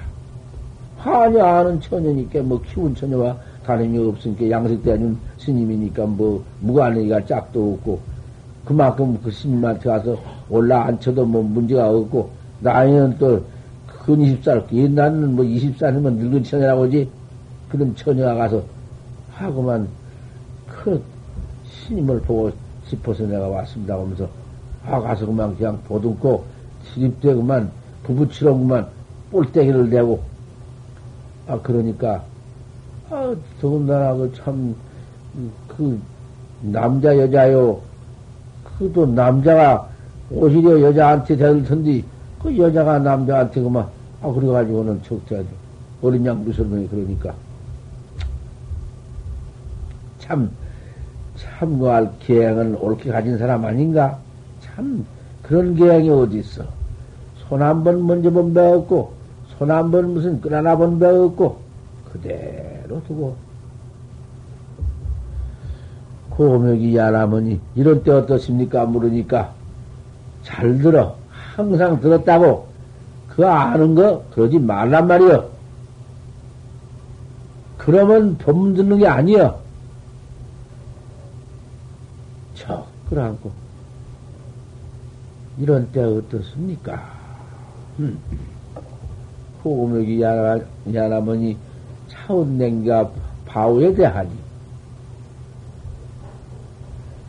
하냐 0.98 1.44
아는 1.44 1.81
처녀니까 1.81 2.42
뭐 2.42 2.61
키운 2.62 2.94
처녀와 2.94 3.37
다름이 3.64 3.98
없으니까 3.98 4.50
양식대 4.50 4.92
아닌 4.92 5.16
스님이니까 5.38 6.07
뭐 6.07 6.42
무관이가 6.61 7.24
짝도 7.26 7.74
없고 7.74 8.00
그만큼 8.64 9.18
그 9.22 9.31
스님한테 9.31 9.88
가서 9.88 10.16
올라 10.48 10.87
앉혀도 10.87 11.24
뭐 11.24 11.42
문제가 11.42 11.88
없고 11.90 12.31
나이는 12.61 13.18
또 13.18 13.57
근 14.07 14.18
20살 14.18 14.72
옛날에는 14.72 15.35
뭐 15.35 15.44
20살이면 15.44 16.12
늙은 16.18 16.44
처녀라고 16.44 16.85
하지 16.85 17.09
그런 17.68 17.94
처녀가 17.96 18.37
가서 18.37 18.62
하고만 19.33 19.88
그 20.87 21.03
스님을 21.66 22.20
보고 22.20 22.53
싶어서 22.87 23.25
내가 23.25 23.49
왔습니다 23.49 23.94
하면서 23.94 24.29
아 24.87 25.01
가서 25.01 25.27
그만 25.27 25.57
그냥 25.57 25.77
보듬고 25.88 26.44
시립대 26.85 27.35
그만 27.35 27.72
부부치러 28.05 28.55
그만 28.55 28.87
볼때기를 29.33 29.90
대고. 29.90 30.22
아 31.49 31.59
그러니까 31.61 32.22
아 33.11 33.35
더군다나 33.61 34.14
그참그 34.14 34.77
그 35.66 36.01
남자 36.61 37.18
여자요. 37.18 37.81
그도 38.79 39.07
남자가 39.07 39.88
오히려 40.31 40.81
여자한테 40.83 41.37
대들 41.37 41.64
텐데 41.64 42.05
그 42.40 42.57
여자가 42.57 43.01
남자한테 43.01 43.61
그만. 43.61 43.88
아 44.22 44.31
그래가지고는 44.31 45.03
적대하죠. 45.03 45.49
어린 46.01 46.25
양 46.27 46.44
무설명이 46.44 46.87
그러니까. 46.87 47.35
참 50.20 50.49
참고할 51.37 52.11
계행은 52.20 52.77
옳게 52.77 53.11
가진 53.11 53.38
사람 53.38 53.64
아닌가? 53.64 54.18
참 54.61 55.05
그런 55.42 55.75
계행이 55.75 56.09
어디 56.11 56.38
있어? 56.38 56.64
손 57.49 57.62
한 57.62 57.85
번 57.85 58.05
먼저 58.07 58.31
본배 58.31 58.61
없고 58.61 59.12
손 59.59 59.70
한 59.70 59.90
번 59.90 60.14
무슨 60.14 60.40
끈 60.40 60.53
하나 60.55 60.77
본배 60.77 61.07
없고 61.07 61.59
그대로 62.12 63.03
두고 63.07 63.37
고명이 66.31 66.96
야라머니 66.96 67.61
이런 67.75 68.03
때 68.03 68.11
어떻습니까? 68.11 68.85
물으니까 68.85 69.53
잘 70.42 70.79
들어 70.79 71.14
항상 71.31 72.01
들었다고 72.01 72.66
그 73.29 73.46
아는 73.46 73.94
거 73.94 74.22
그러지 74.35 74.59
말란 74.59 75.07
말이여. 75.07 75.49
그러면 77.79 78.37
법 78.38 78.55
듣는 78.75 78.99
게 78.99 79.07
아니여. 79.07 79.65
척 83.16 83.16
끌어안고 83.16 83.50
이런 85.59 85.90
때 85.90 86.02
어떻습니까? 86.02 87.02
음. 87.98 88.18
호금역이 89.64 90.20
야라, 90.20 90.61
야라머니 90.92 91.57
차운냉가 92.09 93.11
바우에 93.46 93.94
대하니 93.94 94.31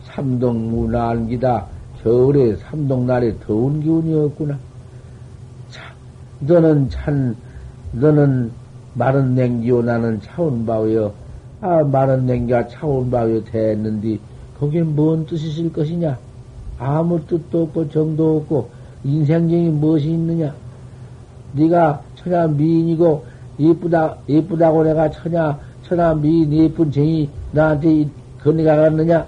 삼동 0.04 0.70
문안기다 0.70 1.66
겨울에 2.02 2.54
삼동날에 2.56 3.38
더운 3.40 3.80
기운이었구나. 3.80 4.58
참, 5.70 5.96
너는 6.40 6.90
찬, 6.90 7.34
너는 7.92 8.52
마른 8.94 9.34
냉기요 9.34 9.82
나는 9.82 10.20
차운 10.20 10.66
바우여. 10.66 11.12
아, 11.60 11.82
마른 11.82 12.26
냉기가 12.26 12.68
차운 12.68 13.10
바우여 13.10 13.42
됐는데 13.44 14.18
거기에 14.60 14.82
뭔 14.82 15.24
뜻이 15.26 15.48
있을 15.48 15.72
것이냐? 15.72 16.18
아무 16.78 17.24
뜻도 17.26 17.62
없고 17.64 17.90
정도 17.90 18.38
없고 18.38 18.70
인생정이 19.04 19.70
무엇이 19.70 20.10
있느냐? 20.10 20.54
네가 21.52 22.02
천하 22.16 22.46
미인이고 22.46 23.24
예쁘다 23.58 24.16
예쁘다고 24.28 24.84
내가 24.84 25.10
천하 25.10 25.58
천하 25.82 26.14
미인 26.14 26.52
예쁜 26.52 26.90
정이 26.90 27.28
나한테 27.52 28.08
건네가 28.42 28.76
갔느냐? 28.76 29.26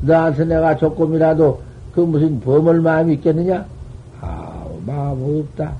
나한테 0.00 0.44
내가 0.44 0.76
조금이라도 0.76 1.60
그 1.92 2.00
무슨 2.00 2.40
범을 2.40 2.80
마음이 2.80 3.14
있겠느냐? 3.14 3.66
아 4.20 4.64
마음 4.86 5.40
없다. 5.40 5.74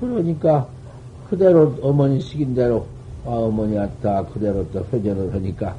그러니까 0.00 0.66
그대로 1.28 1.74
어머니 1.82 2.20
시킨 2.20 2.54
대로 2.54 2.86
아, 3.24 3.30
어머니 3.30 3.76
왔다 3.76 4.24
그대로 4.24 4.64
또 4.70 4.84
회전을 4.92 5.34
하니까 5.34 5.74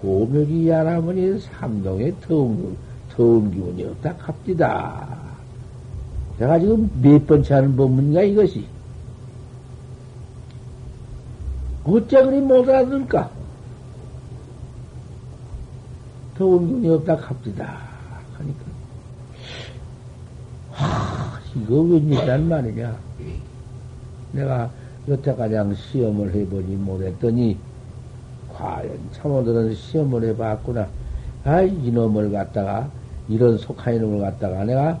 고묘기 0.00 0.68
야라머니 0.68 1.40
삼동에 1.40 2.14
더운, 2.20 2.76
더운 3.10 3.50
기운이 3.50 3.84
없다 3.84 4.16
갑디다. 4.16 5.18
내가 6.38 6.58
지금 6.58 6.88
몇 7.02 7.26
번째 7.26 7.54
하는 7.54 7.76
법문인가 7.76 8.22
이것이. 8.22 8.64
어째 11.84 12.22
그리 12.22 12.40
못 12.40 12.68
알아들까? 12.68 13.30
더운 16.36 16.68
기운이 16.68 16.88
없다 16.90 17.16
갑디다. 17.16 17.78
하니까. 18.38 18.60
하, 20.70 21.40
이거 21.56 21.80
웬일이란 21.80 22.48
말이냐. 22.48 22.96
내가 24.32 24.70
여태까지 25.08 25.74
시험을 25.74 26.34
해보지 26.34 26.68
못했더니, 26.68 27.56
과연 28.58 28.98
참호들은 29.12 29.74
시험을 29.74 30.24
해봤구나. 30.24 30.88
아, 31.44 31.62
이놈을 31.62 32.32
갖다가, 32.32 32.90
이런 33.28 33.56
속한 33.56 33.94
이놈을 33.94 34.20
갖다가 34.20 34.64
내가 34.64 34.98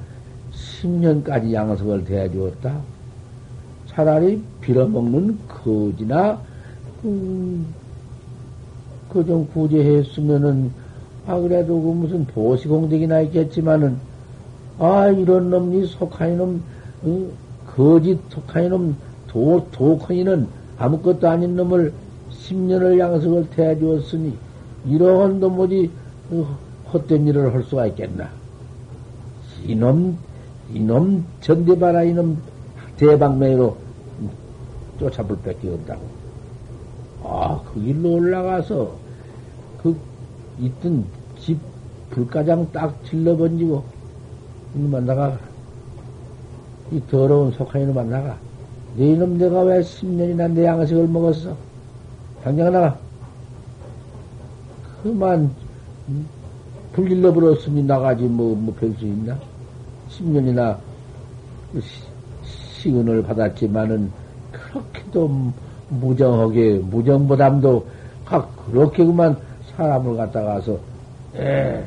10년까지 0.52 1.52
양석을 1.52 2.04
대해주었다. 2.04 2.78
차라리 3.88 4.40
빌어먹는 4.60 5.38
거지나, 5.48 6.40
음, 7.04 7.66
그좀 9.10 9.48
구제했으면은, 9.52 10.70
아, 11.26 11.36
그래도 11.38 11.82
그 11.82 11.88
무슨 11.88 12.24
보시공덕이나 12.26 13.22
있겠지만은, 13.22 13.96
아, 14.78 15.08
이런 15.08 15.50
놈이 15.50 15.84
속한 15.86 16.32
이놈, 16.34 16.62
어, 17.02 17.26
거짓 17.66 18.18
속한 18.30 18.66
이놈, 18.66 18.96
도, 19.26 19.66
도커이는 19.72 20.46
아무것도 20.78 21.28
아닌 21.28 21.56
놈을 21.56 21.92
10년을 22.48 22.98
양석을 22.98 23.50
태워주었으니 23.50 24.34
이러한 24.86 25.40
도무지 25.40 25.90
헛된 26.92 27.26
일을 27.26 27.54
할 27.54 27.62
수가 27.64 27.86
있겠나. 27.88 28.28
이놈, 29.66 30.16
이놈 30.72 31.24
전대바라 31.40 32.04
이놈 32.04 32.38
대방매로 32.96 33.76
쫓아볼 34.98 35.36
밖에 35.38 35.68
없다고. 35.68 36.02
아, 37.24 37.60
그 37.66 37.80
길로 37.80 38.12
올라가서 38.14 38.92
그 39.82 39.96
있던 40.60 41.04
집 41.38 41.58
불가장 42.10 42.68
딱 42.72 43.04
질러 43.04 43.36
번지고 43.36 43.84
이놈만 44.74 45.06
나가. 45.06 45.38
이 46.90 47.00
더러운 47.10 47.52
속한 47.52 47.82
이놈만 47.82 48.08
나가. 48.08 48.36
네 48.96 49.12
이놈 49.12 49.36
내가 49.36 49.60
왜 49.62 49.80
10년이나 49.80 50.50
내 50.50 50.64
양식을 50.64 51.06
먹었어? 51.08 51.67
당장 52.42 52.72
나가. 52.72 52.96
그만, 55.02 55.50
불길러 56.92 57.32
버렸으니 57.32 57.82
나가지, 57.82 58.24
뭐, 58.24 58.54
뭐, 58.54 58.74
별수 58.74 59.04
있나? 59.04 59.38
10년이나 60.10 60.76
시 61.82 62.90
은을 62.90 63.22
받았지만은, 63.22 64.10
그렇게도 64.52 65.52
무정하게, 65.88 66.78
무정보담도, 66.78 67.86
그렇게 68.70 69.04
그만 69.04 69.36
사람을 69.76 70.16
갖다가서, 70.16 70.78
에, 71.36 71.84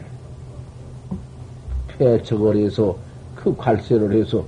폐처거리에서 1.97 2.95
그 3.35 3.55
관세를 3.55 4.13
해서 4.13 4.43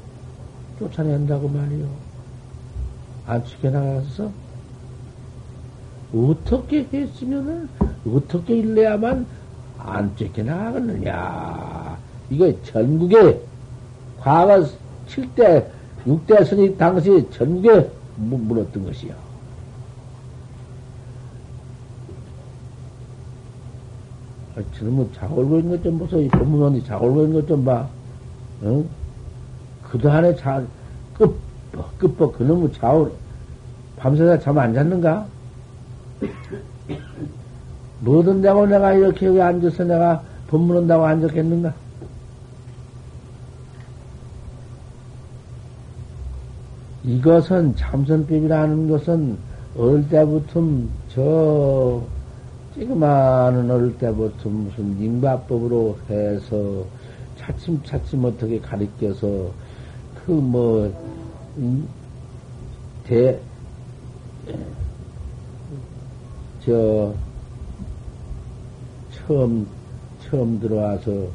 쫓아낸다고 0.80 1.48
말이요. 1.48 1.86
안 3.26 3.44
죽여나가서 3.46 4.43
어떻게 6.16 6.88
했으면은 6.94 7.68
어떻게 8.08 8.58
일래야만 8.58 9.26
안 9.80 10.16
쫓겨나가겠느냐. 10.16 11.98
이거 12.30 12.54
전국에 12.64 13.40
과거 14.20 14.66
7대, 15.08 15.66
6대 16.06 16.46
선이 16.46 16.78
당시 16.78 17.28
전국에 17.32 17.90
물었던 18.18 18.86
것이요. 18.86 19.14
아, 24.56 24.62
저놈은 24.78 25.12
자골고 25.14 25.60
있는 25.60 25.78
것 25.78 25.84
좀 25.84 25.98
보소. 26.00 26.22
이 26.22 26.28
법문원이 26.28 26.84
자골고 26.86 27.24
있는 27.24 27.42
것 27.42 27.48
좀 27.48 27.66
봐. 27.66 27.88
응? 28.64 28.88
그도 29.84 30.12
안에 30.12 30.36
자, 30.36 30.64
끝, 31.18 31.36
끝뻑, 31.98 32.38
그놈의 32.38 32.72
자올, 32.74 33.12
밤새다 33.98 34.40
잠 34.40 34.58
안 34.58 34.74
잤는가? 34.74 35.26
뭐든 38.00 38.42
다고 38.42 38.66
내가 38.66 38.94
이렇게 38.94 39.26
여기 39.28 39.42
앉아서 39.42 39.84
내가 39.84 40.24
법문한다고 40.48 41.06
앉았겠는가? 41.06 41.74
이것은 47.04 47.76
참선법이라는 47.76 48.90
것은 48.90 49.38
어릴 49.78 50.08
때부터 50.10 50.62
저 51.10 52.02
지금만은 52.76 53.70
어릴 53.70 53.98
때부터 53.98 54.50
무슨 54.50 55.00
잉바법으로 55.00 55.98
해서 56.10 56.86
차츰차츰 57.38 58.24
어떻게 58.26 58.60
가리켜서 58.60 59.52
그 60.26 60.32
뭐 60.32 60.92
대, 63.06 63.40
저, 66.66 67.14
처음, 69.12 69.68
처음 70.22 70.60
들어와서 70.60 71.28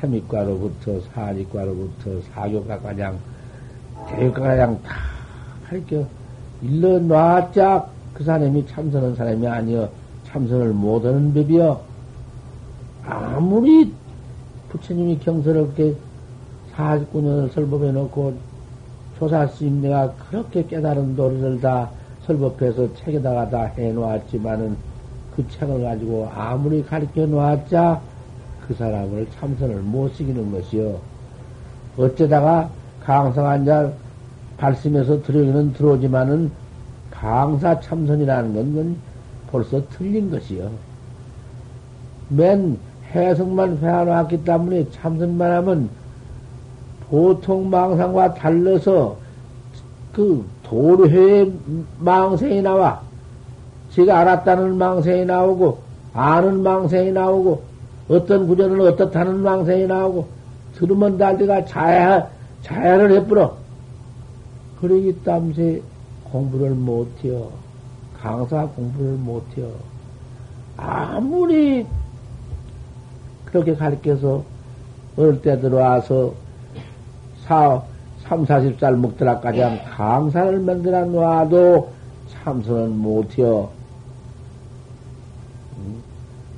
삼위과로부터 0.00 1.00
사리과로부터 1.12 2.20
사교과과장, 2.32 3.18
대교과장 4.08 4.82
다 4.82 4.94
가르쳐 5.68 6.04
일러 6.62 6.98
놨자 6.98 7.88
그 8.14 8.24
사람이 8.24 8.66
참선한 8.66 9.14
사람이 9.14 9.46
아니여 9.46 9.88
참선을 10.26 10.72
못하는 10.72 11.32
법이여. 11.32 11.80
아무리 13.06 13.92
부처님이 14.70 15.18
경서롭게 15.20 15.94
49년을 16.74 17.52
설법해 17.52 17.92
놓고 17.92 18.34
조사스님 19.18 19.82
내가 19.82 20.12
그렇게 20.14 20.66
깨달은 20.66 21.14
도리를 21.14 21.60
다 21.60 21.90
설법해서 22.26 22.94
책에다가 22.94 23.50
다 23.50 23.64
해놓았지만은 23.76 24.76
그 25.36 25.46
책을 25.48 25.82
가지고 25.82 26.28
아무리 26.34 26.84
가르쳐 26.84 27.26
놓았자 27.26 28.00
그 28.66 28.74
사람을 28.74 29.26
참선을 29.38 29.76
못 29.76 30.14
시키는 30.14 30.52
것이요. 30.52 30.98
어쩌다가 31.96 32.70
강사 33.02 33.48
한자 33.48 33.92
발심해서 34.56 35.22
들어오기는 35.22 35.72
들어오지만은 35.74 36.50
강사 37.10 37.78
참선이라는 37.80 38.74
건 38.74 38.96
벌써 39.50 39.82
틀린 39.90 40.30
것이요. 40.30 40.70
맨 42.28 42.78
해석만 43.12 43.78
회화놓았기 43.78 44.44
때문에 44.44 44.90
참선만 44.90 45.52
하면 45.52 45.90
보통 47.08 47.70
망상과 47.70 48.34
달라서 48.34 49.16
그 50.12 50.44
도료회의 50.74 51.52
망생이 52.00 52.60
나와. 52.60 53.00
제가 53.92 54.18
알았다는 54.18 54.76
망생이 54.76 55.24
나오고, 55.24 55.78
아는 56.12 56.64
망생이 56.64 57.12
나오고, 57.12 57.62
어떤 58.08 58.48
구절은 58.48 58.80
어떻다는 58.80 59.38
망생이 59.38 59.86
나오고, 59.86 60.26
들으면 60.74 61.16
달리가 61.16 61.64
자야, 61.66 62.28
자야를 62.62 63.12
해뿌려. 63.12 63.54
그러기 64.80 65.22
땀새 65.24 65.80
공부를 66.24 66.70
못해요. 66.70 67.50
강사 68.20 68.66
공부를 68.66 69.12
못해요. 69.12 69.70
아무리 70.76 71.86
그렇게 73.44 73.76
가르쳐서 73.76 74.42
어릴 75.16 75.40
때 75.40 75.60
들어와서 75.60 76.34
사, 77.44 77.80
3, 78.24 78.44
40살 78.46 78.96
먹더라까지 78.96 79.60
한 79.60 79.84
강산을 79.84 80.60
만들어 80.60 81.04
놔도 81.04 81.90
참선은 82.32 82.98
못해요. 82.98 83.68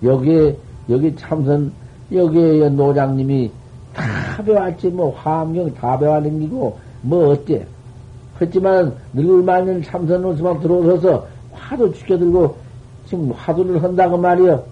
여기, 0.03 0.57
여기 0.89 1.15
참선, 1.17 1.73
여기에 2.13 2.69
노장님이 2.71 3.51
다 3.93 4.43
배웠지, 4.45 4.89
뭐, 4.89 5.15
화엄경 5.17 5.75
다 5.75 5.99
배워댕기고, 5.99 6.79
뭐, 7.03 7.31
어때? 7.31 7.67
그렇지만, 8.39 8.95
늙을만한 9.15 9.83
참선 9.83 10.23
노수만 10.23 10.61
들어오셔서 10.61 11.27
화도 11.53 11.93
죽여들고, 11.93 12.57
지금 13.07 13.33
화두를 13.33 13.83
한다고 13.83 14.19
말이요. 14.19 14.63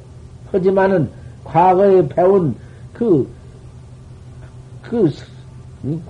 하지만은, 0.53 1.09
과거에 1.43 2.07
배운 2.09 2.55
그, 2.93 3.29
그 4.83 5.11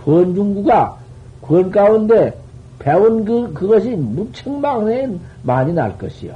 권중구가 0.05 0.99
권 1.43 1.71
가운데 1.71 2.39
배운 2.79 3.25
그, 3.25 3.53
그것이 3.53 3.91
무척망에 3.91 5.09
많이 5.43 5.73
날 5.73 5.97
것이요. 5.99 6.35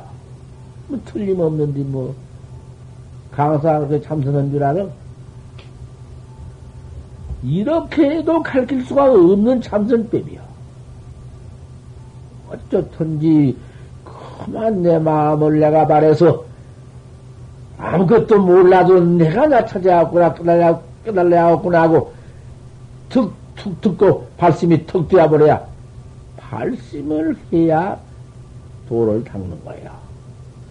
뭐 0.88 0.98
틀림없는데 1.05 1.81
뭐 1.85 2.14
강사 3.31 3.79
그 3.81 4.01
참선한 4.01 4.51
줄 4.51 4.64
알아? 4.64 4.87
이렇게 7.42 8.11
해도 8.11 8.42
가르칠 8.42 8.85
수가 8.85 9.12
없는 9.12 9.61
참선법이요. 9.61 10.40
어쩌든지 12.51 13.57
그만 14.05 14.83
내 14.83 14.98
마음을 14.98 15.61
내가 15.61 15.87
바래서 15.87 16.44
아무것도 17.79 18.40
몰라도 18.40 18.98
내가 19.01 19.46
나 19.46 19.64
찾아왔구나 19.64 20.35
깨달아, 20.35 20.81
깨달아왔구나 21.05 21.83
하고 21.83 22.12
툭, 23.09 23.33
툭 23.57 23.81
듣고 23.81 24.29
발심이 24.37 24.87
턱 24.87 25.09
뛰어버려야 25.09 25.66
발심을 26.37 27.37
해야 27.53 27.99
도를 28.88 29.23
닦는 29.25 29.64
거야. 29.64 29.99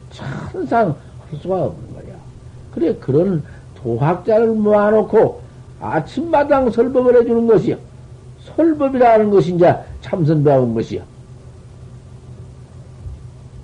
천상 0.10 0.95
할 1.30 1.39
수가 1.39 1.65
없는 1.65 1.93
거야. 1.93 2.15
그래, 2.73 2.95
그런 2.95 3.43
도학자를 3.76 4.47
모아놓고 4.54 5.41
아침마당 5.80 6.71
설법을 6.71 7.21
해주는 7.21 7.45
것이요. 7.45 7.78
설법이라는 8.56 9.30
것이 9.30 9.54
이제 9.54 9.76
참선 10.02 10.43
배운 10.43 10.73
것이요. 10.73 11.02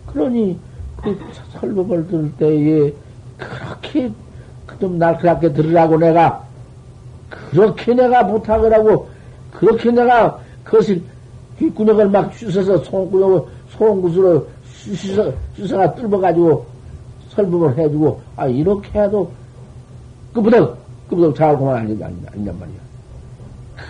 그러니 0.08 0.60
그 1.02 1.18
설법을 1.54 2.08
들을 2.08 2.32
때에 2.38 2.94
그렇게 3.38 4.12
좀 4.80 5.00
날카롭게 5.00 5.54
들으라고 5.54 5.98
내가 5.98 6.43
그렇게 7.54 7.94
내가 7.94 8.26
부탁을 8.26 8.74
하고, 8.74 9.08
그렇게 9.52 9.92
내가 9.92 10.39
그것을 10.63 11.02
귓구녕을 11.60 12.10
막 12.10 12.34
쑤셔서 12.34 12.84
송구녕을 12.84 13.42
송구스로 13.78 14.48
쑤셔, 14.66 15.32
쑤셔가 15.56 15.94
뚫어가지고 15.94 16.66
설법을 17.30 17.78
해주고, 17.78 18.20
아, 18.36 18.48
이렇게 18.48 19.00
해도 19.00 19.32
그보다, 20.34 20.68
그보다 21.08 21.34
잘할 21.38 21.58
것만 21.58 21.78
아니, 21.78 21.92
아니, 22.04 22.16
아니란 22.34 22.60
말이야. 22.60 22.78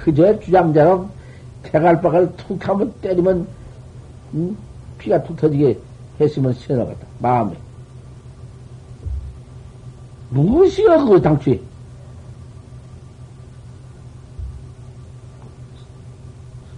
그저 0.03 0.39
주장자는 0.41 1.05
대갈박을 1.63 2.33
툭 2.35 2.67
하면 2.67 2.93
때리면, 3.01 3.47
음? 4.33 4.57
피가 4.97 5.23
툭 5.23 5.37
터지게 5.37 5.79
했으면 6.19 6.53
시원하겠다. 6.53 7.07
마음에. 7.19 7.53
무엇이야, 10.31 10.97
그거 10.97 11.21
당초에. 11.21 11.59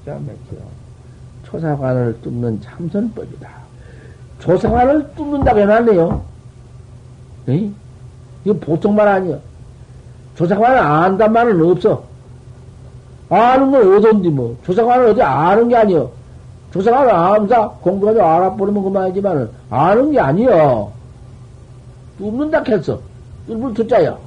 기가 0.05 0.15
막혀. 0.19 0.63
초사관을 1.45 2.21
뚫는 2.21 2.61
참선법이다. 2.61 3.49
조사관을 4.39 5.15
뚫는다고 5.15 5.59
해놨네요. 5.59 6.23
에 7.49 7.71
이거 8.43 8.53
보통 8.59 8.95
말 8.95 9.07
아니야. 9.07 9.37
조사관은 10.35 10.77
안단 10.77 11.33
말은 11.33 11.69
없어. 11.69 12.03
아는 13.29 13.71
건 13.71 13.97
어딘지 13.97 14.29
뭐. 14.29 14.55
조사관은 14.63 15.09
어디 15.09 15.21
아는 15.23 15.67
게 15.67 15.75
아니여. 15.75 16.11
조사관은 16.71 17.09
암사 17.11 17.69
공부해서 17.81 18.21
알아버리면 18.21 18.83
그만이지만 18.83 19.49
아는 19.71 20.11
게 20.11 20.19
아니여. 20.19 20.91
뚫는다 22.19 22.63
했어. 22.67 22.99
뚫을 23.47 23.73
듣자야. 23.73 24.17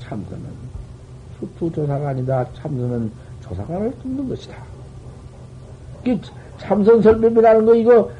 참선은 0.00 0.44
수투 1.38 1.72
조사관이다. 1.72 2.46
참선은 2.54 3.10
조사관을 3.50 3.92
뚫는 4.02 4.28
것이다. 4.28 4.56
참선 6.58 7.02
설법이라는 7.02 7.66
거 7.66 7.74
이거 7.74 8.10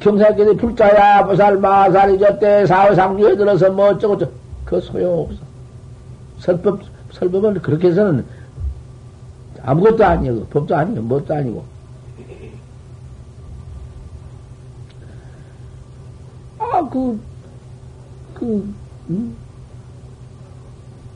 경사께서 0.00 0.54
불자야 0.54 1.26
보살 1.26 1.58
마살이 1.58 2.18
졌대 2.18 2.66
사회상주에 2.66 3.36
들어서 3.36 3.70
뭐 3.70 3.90
어쩌고 3.90 4.18
저쩌고 4.18 4.32
그 4.64 4.80
소용없어. 4.80 5.40
설법 6.38 6.80
설법은 7.12 7.60
그렇게 7.62 7.88
해서는 7.88 8.24
아무것도 9.62 10.04
아니에요. 10.04 10.46
법도 10.46 10.76
아니고 10.76 11.02
뭣도 11.02 11.34
아니고. 11.34 11.64
아, 16.58 16.88
그, 16.88 17.20
그, 18.34 18.74
음? 19.10 19.36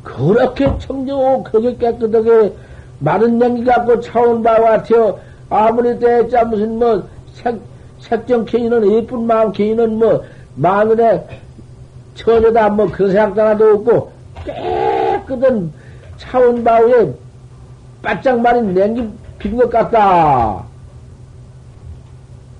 그렇게 0.03 0.79
청정하고 0.79 1.43
그렇게 1.45 1.77
깨끗하게 1.77 2.55
마른 3.01 3.41
연기 3.41 3.65
갖고 3.65 4.01
차온 4.01 4.43
바와 4.43 4.79
같아요. 4.79 5.19
아무리 5.51 5.99
때자 5.99 6.45
무슨 6.45 6.79
뭐 6.79 7.03
색, 7.33 7.59
색정 8.01 8.45
개인은 8.45 8.91
예쁜 8.93 9.27
마음 9.27 9.53
개인은 9.53 9.99
뭐 9.99 10.25
마늘에 10.57 11.25
처녀다 12.15 12.71
뭐 12.71 12.87
그런 12.91 13.13
생각도 13.13 13.41
하나도 13.41 13.75
없고 13.75 14.13
깨끗한 14.45 15.73
차원 16.17 16.65
바위에 16.65 17.15
바짝 18.03 18.41
마린 18.41 18.75
냉기 18.75 19.09
피는 19.39 19.59
것 19.59 19.71
같다. 19.71 20.65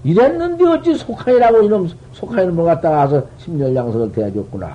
이랬는데 0.05 0.65
어찌 0.65 0.95
속한이라고 0.95 1.63
이놈 1.63 1.91
속한이는 2.13 2.55
뭐 2.55 2.65
갖다가 2.65 2.99
와서 2.99 3.27
심열양석을 3.39 4.13
대해줬구나. 4.13 4.71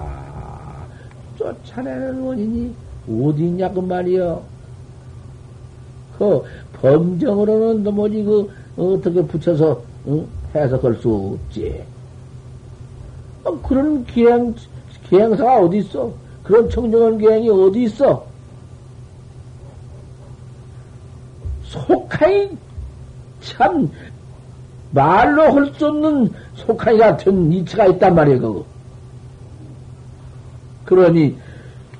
쫓아내는 1.38 2.21
원인이 2.21 2.73
어디 3.08 3.43
있냐 3.47 3.69
그 3.71 3.80
말이여. 3.80 4.53
그 6.17 6.43
범정으로는 6.82 7.84
도무지 7.84 8.23
그 8.23 8.49
어떻게 8.78 9.23
붙여서 9.23 9.82
응? 10.08 10.28
해석할 10.54 10.95
수 10.95 11.38
없지. 11.49 11.84
어, 13.43 13.60
그런 13.62 14.06
기행 14.06 14.54
기행사가 15.10 15.60
어디 15.60 15.78
있어? 15.78 16.12
그런 16.43 16.69
청정한 16.69 17.17
기행이 17.17 17.49
어디 17.49 17.84
있어? 17.84 18.26
속하이 21.63 22.49
참 23.41 23.89
말로 24.91 25.41
할 25.43 25.73
수 25.73 25.88
없는 25.88 26.32
속하이 26.56 26.97
같은 26.97 27.52
이치가 27.52 27.88
있단 27.88 28.13
말이야 28.13 28.39
그거. 28.39 28.63
그러니 30.86 31.36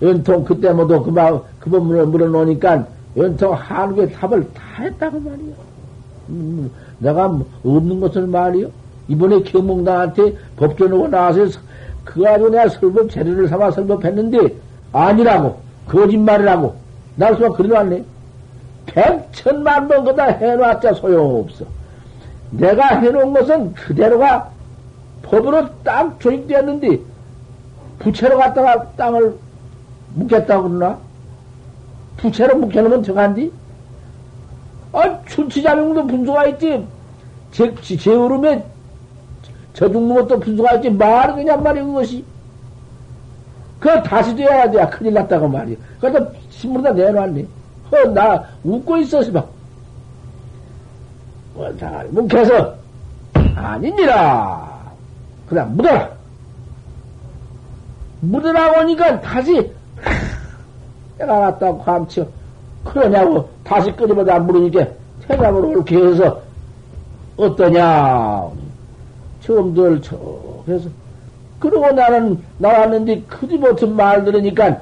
연통 0.02 0.44
그때 0.44 0.72
모두 0.72 1.02
그, 1.02 1.10
마, 1.10 1.40
그 1.60 1.70
법문을 1.70 2.06
물어놓으니까 2.08 2.86
연통 3.18 3.54
한국의 3.54 4.12
답을 4.14 4.48
다 4.54 4.62
했다고 4.80 5.20
말이야. 5.20 5.54
음, 6.30 6.72
내가 7.00 7.26
없는 7.64 8.00
것을 8.00 8.28
말이요. 8.28 8.70
이번에 9.08 9.44
경몽당한테 9.44 10.36
법전하고 10.56 11.08
나와서 11.10 11.60
그 12.04 12.22
가지고 12.22 12.50
내가 12.50 12.70
설법 12.70 13.10
재료를 13.10 13.48
삼아 13.48 13.72
설법했는데 13.72 14.56
아니라고 14.92 15.60
거짓말이라고 15.88 16.76
날 17.16 17.36
수가 17.36 17.50
그려왔네. 17.50 18.04
백천만 18.86 19.88
번 19.88 20.04
그다 20.06 20.26
해놨자 20.26 20.94
소용없어. 20.94 21.66
내가 22.52 23.00
해놓은 23.00 23.34
것은 23.34 23.74
그대로가 23.74 24.50
법으로 25.24 25.68
딱 25.84 26.20
조직되었는데 26.20 27.00
부채로 28.00 28.38
갖다가 28.38 28.92
땅을 28.92 29.36
묵겠다고 30.16 30.70
그러나? 30.70 31.00
부채로 32.18 32.58
묵혀놓으면 32.58 33.02
들어간디? 33.02 33.52
아, 34.94 35.24
춘치자명도 35.26 36.08
분수가 36.08 36.48
있지. 36.48 36.86
제, 37.52 37.74
제 37.82 38.16
얼음에 38.16 38.64
저 39.74 39.92
죽는 39.92 40.16
것도 40.16 40.40
분수가 40.40 40.76
있지. 40.76 40.90
말은 40.90 41.36
그냥 41.36 41.64
말이야, 41.64 41.84
그것이. 41.84 42.24
그거 43.80 44.02
다시 44.04 44.36
돼야 44.36 44.70
돼. 44.70 44.86
큰일 44.88 45.14
났다고 45.14 45.48
말이야. 45.48 45.76
그래서 46.00 46.32
신문에다 46.50 46.94
내놓았네. 46.94 47.46
허, 47.92 48.04
나 48.14 48.44
웃고 48.64 48.98
있었어, 48.98 49.32
막. 49.32 49.52
원상을 51.56 52.08
묵혀서, 52.10 52.76
아닙니다. 53.56 54.70
그냥 55.48 55.76
묻어라. 55.76 56.10
묻으라고 58.22 58.80
하니까 58.80 59.22
다시, 59.22 59.73
갔다고 61.18 61.80
감쳐. 61.80 62.26
그러냐고 62.84 63.48
다시 63.64 63.92
끓이보다 63.94 64.40
물으니까 64.40 64.88
태감으로 65.28 65.70
옳게 65.70 65.96
해서 65.98 66.42
어떠냐. 67.38 68.50
처음들 69.42 70.02
척 70.02 70.64
해서. 70.68 70.90
그러고 71.60 71.92
나는 71.92 72.42
나왔는데 72.58 73.22
크지 73.22 73.58
못한 73.58 73.96
말 73.96 74.24
들으니까 74.26 74.82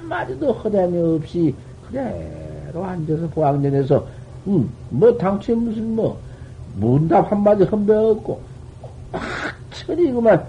한마디도 0.00 0.52
허담이 0.52 1.16
없이 1.16 1.54
그대로 1.86 2.84
앉아서 2.84 3.28
보항전에서 3.28 4.06
음, 4.46 4.70
뭐 4.90 5.16
당초에 5.16 5.54
무슨 5.54 5.94
뭐 5.94 6.18
문답 6.76 7.30
한마디 7.30 7.66
꽉 7.66 8.38
처리 9.72 10.10
그만 10.10 10.42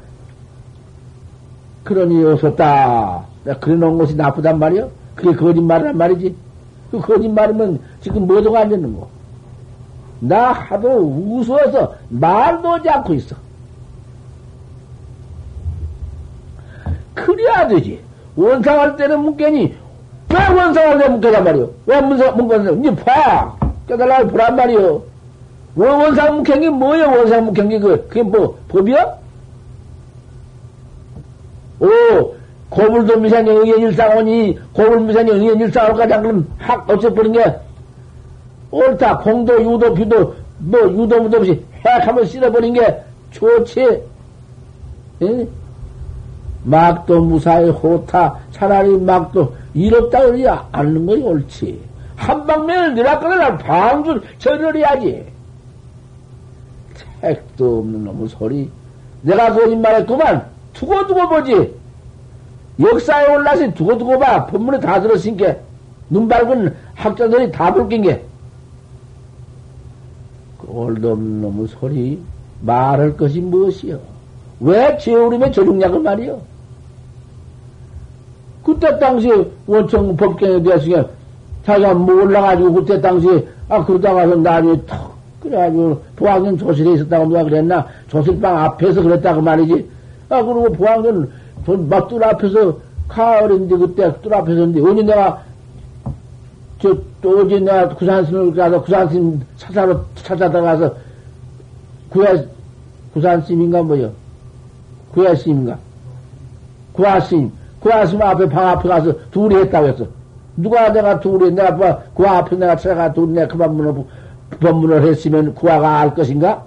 그러니 1.84 2.24
없었다. 2.24 3.33
내가 3.44 3.60
그래 3.60 3.76
놓은 3.76 3.98
것이 3.98 4.16
나쁘단 4.16 4.60
말이요? 4.60 4.90
그게 5.16 5.36
거짓말이란 5.36 5.98
말이지. 5.98 6.36
그 6.92 7.00
거짓말이면 7.00 7.80
지금 8.02 8.28
뭐도가 8.28 8.62
안 8.62 8.70
되는 8.70 8.94
거. 8.96 9.08
나 10.20 10.52
하도 10.52 10.90
우스워서 11.00 11.96
말도 12.10 12.70
하지 12.70 12.90
않고 12.90 13.14
있어. 13.16 13.36
그래야 17.14 17.68
되지. 17.68 18.00
원상할 18.36 18.96
때는 18.96 19.20
묻겠니? 19.20 19.76
왜 20.30 20.48
원상할 20.48 20.98
때 20.98 21.10
묻겠단 21.10 21.44
말이요? 21.44 21.70
왜 21.86 22.02
문상, 22.02 22.36
묻겠냐? 22.38 22.72
니 22.72 22.96
봐! 22.96 23.56
깨달라고 23.88 24.30
보란 24.30 24.56
말이요. 24.56 25.04
왜 25.76 25.90
원상 25.90 26.44
게 26.44 26.70
뭐야, 26.70 27.08
원상 27.08 27.54
게 27.54 27.80
그, 27.80 28.08
그게 28.08 28.24
뭐, 28.24 28.58
법이야? 28.70 29.18
오, 31.80 32.36
고불도 32.74 33.20
미산이 33.20 33.50
의연일상오니 33.52 34.60
고불 34.74 35.02
미산이 35.02 35.32
의연일상오까지 35.32 36.16
그럼 36.16 36.48
확 36.58 36.90
없애버린 36.90 37.34
게 37.34 37.56
옳다. 38.72 39.20
공도, 39.20 39.62
유도, 39.62 39.94
비도, 39.94 40.36
뭐, 40.58 40.82
유도, 40.82 41.22
무도 41.22 41.38
없이 41.38 41.64
해악하면 41.86 42.26
쓸어버린 42.26 42.74
게 42.74 43.00
좋지. 43.30 44.02
예? 45.22 45.48
막도 46.64 47.22
무사히 47.22 47.70
호타, 47.70 48.40
차라리 48.52 48.98
막도 48.98 49.54
이롭다 49.76 50.26
그러지 50.26 50.48
않는 50.72 51.06
것이 51.06 51.22
옳지. 51.22 51.82
한 52.16 52.48
방면을 52.48 52.96
내놨거나 52.96 53.58
방줄 53.60 54.24
절을 54.40 54.78
해야지. 54.78 55.26
택도 57.22 57.80
없는 57.80 58.04
놈의 58.04 58.30
소리. 58.30 58.70
내가 59.22 59.54
거짓말 59.54 59.96
했구만. 59.98 60.46
두고두고 60.74 61.30
보지. 61.30 61.83
역사에 62.80 63.34
올라서 63.34 63.74
두고두고 63.74 64.20
봐. 64.20 64.46
본문에 64.48 64.80
다 64.80 65.02
들었으니까. 65.02 65.56
눈 66.10 66.28
밝은 66.28 66.74
학자들이 66.96 67.52
다 67.52 67.74
볼낀 67.74 68.04
게. 68.04 68.22
꼴도 70.58 71.12
없는 71.12 71.42
놈의 71.42 71.68
소리. 71.68 72.20
말할 72.62 73.18
것이 73.18 73.42
무엇이여? 73.42 74.00
왜 74.62 74.98
제우림의 74.98 75.52
조중약을 75.52 76.00
말이여? 76.00 76.42
그때 78.64 78.98
당시에 78.98 79.46
원청 79.68 80.16
법경에 80.16 80.64
대해서 80.64 81.10
자기가 81.66 81.94
몰라가지고 81.94 82.74
그때 82.74 83.02
당시에 83.02 83.46
아 83.68 83.84
그러다가서 83.84 84.36
나중에 84.36 84.82
턱 84.86 85.14
그래가지고 85.42 86.02
보학년 86.16 86.58
조실에 86.58 86.94
있었다고 86.94 87.26
누가 87.28 87.44
그랬나 87.44 87.86
조실방 88.08 88.58
앞에서 88.58 89.02
그랬다고 89.02 89.42
말이지 89.42 89.90
아 90.30 90.42
그리고 90.42 90.72
보학 90.72 91.04
년 91.66 91.90
막뚫 91.90 92.24
앞에서 92.24 92.78
가을인데 93.08 93.78
그때 93.78 94.22
뚫 94.22 94.34
앞에서 94.34 94.64
인데 94.64 94.82
언제 94.82 95.04
내가 95.04 95.44
저또 96.82 97.42
어제 97.42 97.60
내가 97.60 97.90
구산스님을 97.90 98.54
가서 98.54 98.82
구산스님 98.82 99.42
찾아러 99.58 100.04
찾아다가서 100.16 100.96
구야 102.10 102.44
구산스님인가 103.14 103.84
뭐요 103.84 104.12
구야스님인가 105.14 105.78
구하스님, 106.94 107.52
구하스님 107.80 108.22
앞에 108.22 108.50
방 108.50 108.68
앞에 108.70 108.88
가서 108.88 109.14
둘이 109.32 109.56
했다고 109.56 109.88
했어. 109.88 110.06
누가 110.56 110.92
내가 110.94 111.20
둘이, 111.20 111.52
내가 111.52 111.72
뭐, 111.72 112.02
그 112.16 112.26
앞에 112.26 112.56
내가 112.56 112.76
제가 112.76 113.14
둘이 113.14 113.34
내가 113.34 113.48
그만 113.48 113.76
문을, 113.76 114.06
법문을 114.62 115.04
했으면 115.08 115.54
구하가 115.56 116.00
알 116.00 116.14
것인가? 116.14 116.64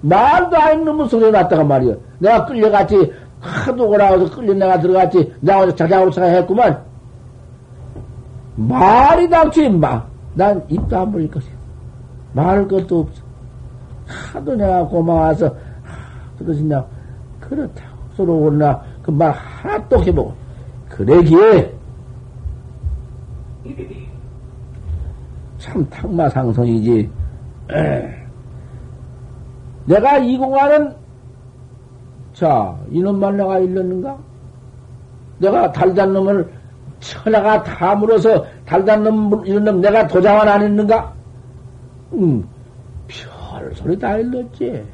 말도 0.00 0.56
안 0.56 0.78
있는 0.78 1.06
소리 1.08 1.30
났다가 1.30 1.62
말이야. 1.64 1.94
내가 2.18 2.46
끌려갔지, 2.46 3.12
하도 3.40 3.88
오라고 3.88 4.28
끌려 4.30 4.54
내가 4.54 4.80
들어갔지, 4.80 5.34
내가 5.40 5.60
어제 5.60 5.74
자작으로 5.74 6.10
생각했구만. 6.10 6.82
말이 8.56 9.28
닥치, 9.28 9.68
마. 9.68 10.02
난 10.34 10.62
입도 10.68 10.98
안 10.98 11.12
벌릴 11.12 11.30
것이야. 11.30 11.52
말할 12.32 12.66
것도 12.68 13.00
없어. 13.00 13.22
하도 14.06 14.54
내가 14.54 14.84
고마워서, 14.84 15.54
그러시냐. 16.38 16.84
그렇다고. 17.40 17.96
서로 18.16 18.34
오나, 18.34 18.82
그 19.02 19.10
말 19.10 19.30
하나 19.30 19.88
또 19.88 20.02
해보고. 20.02 20.34
그러기에, 20.88 21.72
참 25.58 25.86
탁마상성이지. 25.90 27.10
내가 29.86 30.18
이 30.18 30.36
공간은, 30.38 30.94
자, 32.36 32.76
이놈만 32.90 33.38
내가 33.38 33.58
일렀는가? 33.60 34.18
내가 35.38 35.72
달단 35.72 36.12
놈을 36.12 36.46
천하가 37.00 37.62
다 37.62 37.94
물어서 37.94 38.44
달단 38.66 39.04
놈, 39.04 39.46
이런 39.46 39.64
놈 39.64 39.80
내가 39.80 40.06
도장을 40.06 40.46
안 40.46 40.62
했는가? 40.62 41.14
응, 42.12 42.46
별 43.08 43.74
소리 43.74 43.98
다 43.98 44.18
일렀지. 44.18 44.84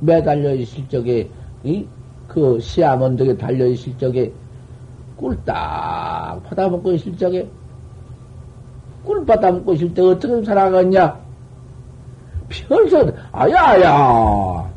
매달려 0.00 0.52
있을 0.52 0.88
적에, 0.88 1.30
이, 1.62 1.86
그 2.26 2.58
시암 2.58 3.00
언덕에 3.00 3.36
달려 3.36 3.64
있을 3.66 3.96
적에, 3.98 4.32
꿀딱 5.16 6.42
받아먹고 6.42 6.90
있을 6.90 7.16
적에, 7.16 7.48
꿀 9.04 9.24
받아먹고 9.24 9.74
있을 9.74 9.94
때 9.94 10.02
어떻게 10.02 10.44
살아갔냐? 10.44 11.20
별소, 12.48 13.12
아야야! 13.30 14.71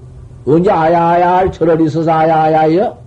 언제 0.47 0.69
아야야 0.71 1.49
절을 1.51 1.81
있어서 1.81 2.11
아야야여? 2.11 2.97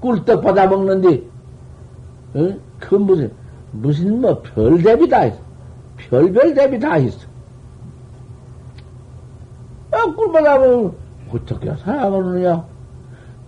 꿀떡 0.00 0.42
받아 0.42 0.66
먹는데, 0.66 1.22
응? 2.36 2.60
그 2.78 2.94
무슨, 2.94 3.30
무슨 3.72 4.20
뭐 4.20 4.40
별대비 4.42 5.08
다 5.08 5.24
있어. 5.24 5.38
별별 5.96 6.54
대비 6.54 6.78
다 6.78 6.96
있어. 6.98 7.26
아, 9.90 10.04
꿀 10.14 10.30
받아 10.32 10.58
먹으면 10.58 10.92
어떻게 11.32 11.74
살아가느냐? 11.76 12.64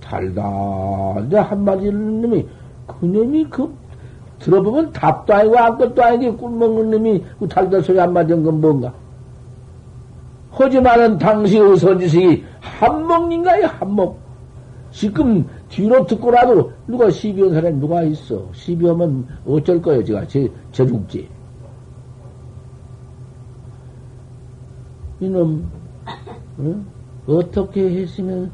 달다. 0.00 0.42
이제 1.26 1.36
한마디 1.36 1.90
놈이, 1.92 2.46
그 2.86 3.04
놈이 3.04 3.44
그, 3.50 3.72
들어보면 4.38 4.92
답도 4.92 5.34
아니고 5.34 5.58
아무것도 5.58 6.02
아니지. 6.02 6.36
꿀 6.36 6.50
먹는 6.50 6.90
놈이 6.90 7.24
그 7.38 7.48
달다 7.48 7.80
소리 7.82 7.98
한마디 7.98 8.32
한 8.32 8.42
건 8.42 8.60
뭔가? 8.60 8.92
하지만은 10.64 11.18
당시의 11.18 11.76
선지식이 11.76 12.44
한몫인가요? 12.60 13.66
한몫. 13.66 14.16
지금 14.90 15.46
뒤로 15.68 16.06
듣고라도 16.06 16.72
누가 16.86 17.10
시비온 17.10 17.52
사람이 17.52 17.78
누가 17.78 18.02
있어? 18.02 18.48
시비오면 18.52 19.26
어쩔 19.46 19.82
거예요, 19.82 20.02
제가. 20.02 20.26
제, 20.26 20.50
제 20.72 20.86
죽지. 20.86 21.28
이놈, 25.20 25.70
응? 26.60 26.86
어떻게 27.26 28.00
했으면, 28.00 28.50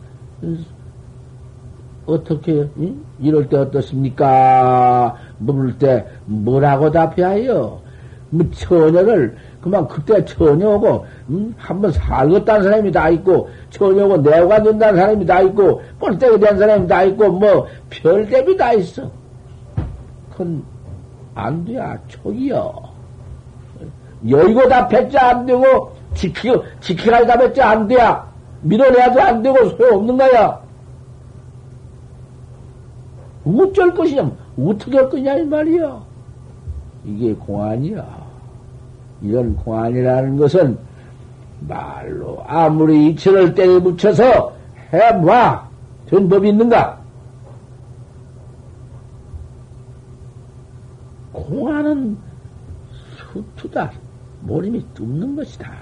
어떻게, 2.07 2.69
응? 2.79 3.05
이럴 3.21 3.49
때 3.49 3.59
어떻습니까? 3.59 5.15
물을 5.39 5.79
때 5.79 6.07
뭐라고 6.25 6.91
답해야요? 6.91 7.81
뭐 8.31 8.51
처녀를 8.51 9.37
그만 9.63 9.87
그때 9.87 10.25
처녀고 10.25 11.07
음? 11.31 11.55
한번 11.57 11.93
살겠다는 11.93 12.65
사람이 12.65 12.91
다 12.91 13.09
있고 13.11 13.49
처녀고 13.71 14.19
내가 14.19 14.61
된다는 14.61 15.01
사람이 15.01 15.25
다 15.25 15.41
있고 15.41 15.81
꼴대기 16.01 16.41
된 16.41 16.59
사람이 16.59 16.89
다 16.89 17.05
있고 17.05 17.31
뭐 17.31 17.67
별대비 17.89 18.57
다 18.57 18.73
있어. 18.73 19.09
그건 20.33 20.65
안 21.37 21.65
돼야 21.65 21.97
촉이요. 22.09 22.73
여의고 24.29 24.69
다 24.69 24.89
뱉자 24.89 25.29
안 25.29 25.47
되고 25.47 25.93
지키고 26.15 26.65
지키가 26.81 27.25
다 27.27 27.39
뱉자 27.39 27.71
안 27.71 27.87
돼야 27.87 28.29
밀어내야도 28.63 29.23
안 29.23 29.43
되고 29.43 29.65
소용없는 29.71 30.17
거야. 30.17 30.61
어쩔 33.45 33.95
것이냐 33.95 34.29
어떻게 34.59 34.97
할 34.97 35.09
거냐 35.09 35.35
이 35.35 35.45
말이야. 35.45 36.03
이게 37.05 37.33
공안이야. 37.35 38.22
이런 39.23 39.57
공안이라는 39.57 40.37
것은 40.37 40.77
말로 41.61 42.43
아무리 42.47 43.09
이천을 43.11 43.55
때려 43.55 43.81
붙여서 43.81 44.57
해봐 44.93 45.69
된 46.07 46.29
법이 46.29 46.49
있는가? 46.49 47.01
공안은 51.33 52.17
수투다. 53.17 53.91
모림이 54.41 54.85
뚫는 54.95 55.37
것이다. 55.37 55.73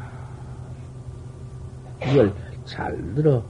이걸 2.02 2.32
잘 2.64 2.96
들어. 3.14 3.42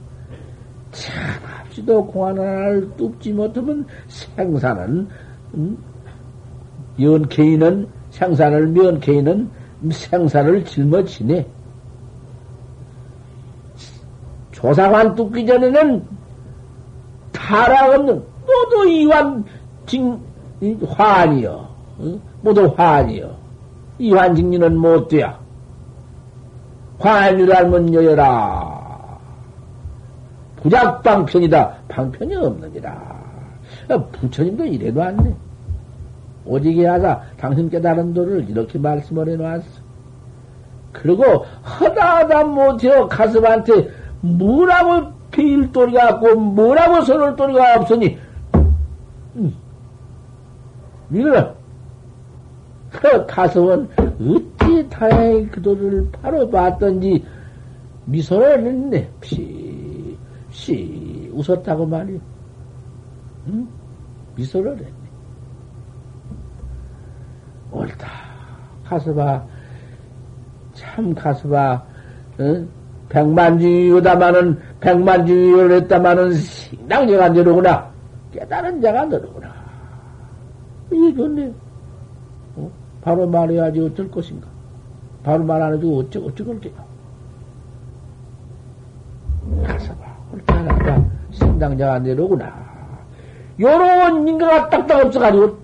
참합시도 0.91 2.05
공안 2.07 2.37
하나를 2.37 2.89
뚫지 2.97 3.31
못하면 3.33 3.85
생사는, 4.07 5.07
음, 5.53 5.77
연케이는, 6.99 7.87
생사를 8.09 8.67
면케이는 8.67 9.49
생사를 9.89 10.63
짊어지네. 10.65 11.47
조사관 14.51 15.15
뚫기 15.15 15.45
전에는 15.45 16.05
타락 17.31 17.93
없는 17.93 18.23
모두 18.41 18.89
이완 18.89 19.43
징 19.87 20.19
화환이여 20.87 21.69
모두 22.41 22.73
화환이여. 22.77 23.35
이완 23.97 24.35
징리는 24.35 24.77
못 24.77 25.07
돼야. 25.07 25.39
화환이라면 26.99 27.93
여여라. 27.93 29.19
부작 30.57 31.01
방편이다. 31.01 31.77
방편이 31.87 32.35
없느니라. 32.35 33.21
부처님도 34.11 34.65
이래도 34.65 35.01
안네 35.01 35.35
오직에 36.45 36.85
하자 36.85 37.21
당신 37.37 37.69
깨달은 37.69 38.13
도를 38.13 38.49
이렇게 38.49 38.79
말씀을 38.79 39.29
해놨어. 39.29 39.65
그리고 40.91 41.23
허다하다 41.79 42.43
못해요 42.45 43.07
가슴한테 43.07 43.89
뭐라고 44.21 45.11
빌돌이가 45.31 46.15
없고 46.15 46.35
뭐라고 46.35 47.01
손을 47.01 47.35
돌이가 47.35 47.75
없으니 47.75 48.17
음. 49.35 49.55
이거 51.11 51.55
그 52.91 53.25
가슴은 53.25 53.87
어찌 53.97 54.87
다행히 54.89 55.47
그 55.47 55.61
도를 55.61 56.09
바로 56.11 56.49
봤던지 56.49 57.23
미소를 58.05 58.65
했네. 58.65 59.09
피, 59.21 60.17
시 60.49 61.29
웃었다고 61.33 61.85
말이요. 61.85 62.19
응? 63.47 63.67
미소를 64.35 64.77
했네. 64.77 65.00
옳다. 67.71 68.07
가서봐. 68.85 69.43
참 70.73 71.13
가서봐. 71.13 71.83
어? 72.39 72.65
백만중이요다마는 73.09 74.59
백만중이요를 74.79 75.75
했다마는 75.81 76.33
신당자가 76.33 77.29
너로구나. 77.29 77.89
깨달은 78.31 78.81
자가 78.81 79.05
너로구나. 79.05 79.51
좋네. 80.89 81.53
어? 82.55 82.71
바로 83.01 83.27
말해야지 83.27 83.79
어쩔 83.81 84.09
것인가. 84.09 84.47
바로 85.23 85.43
말 85.43 85.61
안 85.61 85.73
해주고 85.75 85.99
어쩌, 85.99 86.19
어쩌걸 86.21 86.59
게요. 86.61 86.73
가서봐. 89.65 90.05
옳다, 90.33 90.55
하다 90.55 91.03
신당자가 91.31 91.99
내로구나. 91.99 92.53
요런 93.59 94.27
인가가 94.27 94.69
딱딱 94.69 95.05
없어가지고, 95.05 95.57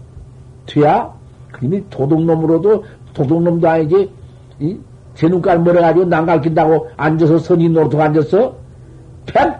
돼야 0.67 1.11
그림이 1.51 1.89
도둑놈으로도 1.89 2.83
도둑놈도 3.13 3.67
아니지. 3.67 4.11
이? 4.59 4.77
제 5.15 5.27
눈깔 5.27 5.59
멀어가지고 5.61 6.05
난가르킨다고 6.05 6.89
앉아서 6.95 7.39
선인 7.39 7.73
노릇 7.73 7.95
앉았어? 7.95 8.55
백 9.25 9.59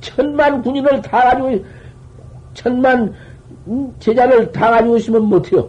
천만 0.00 0.62
군인을 0.62 1.02
다 1.02 1.22
가지고 1.22 1.64
천만 2.54 3.12
제자를 3.98 4.52
다 4.52 4.70
가지고 4.70 4.96
있으면 4.96 5.24
못해요. 5.24 5.68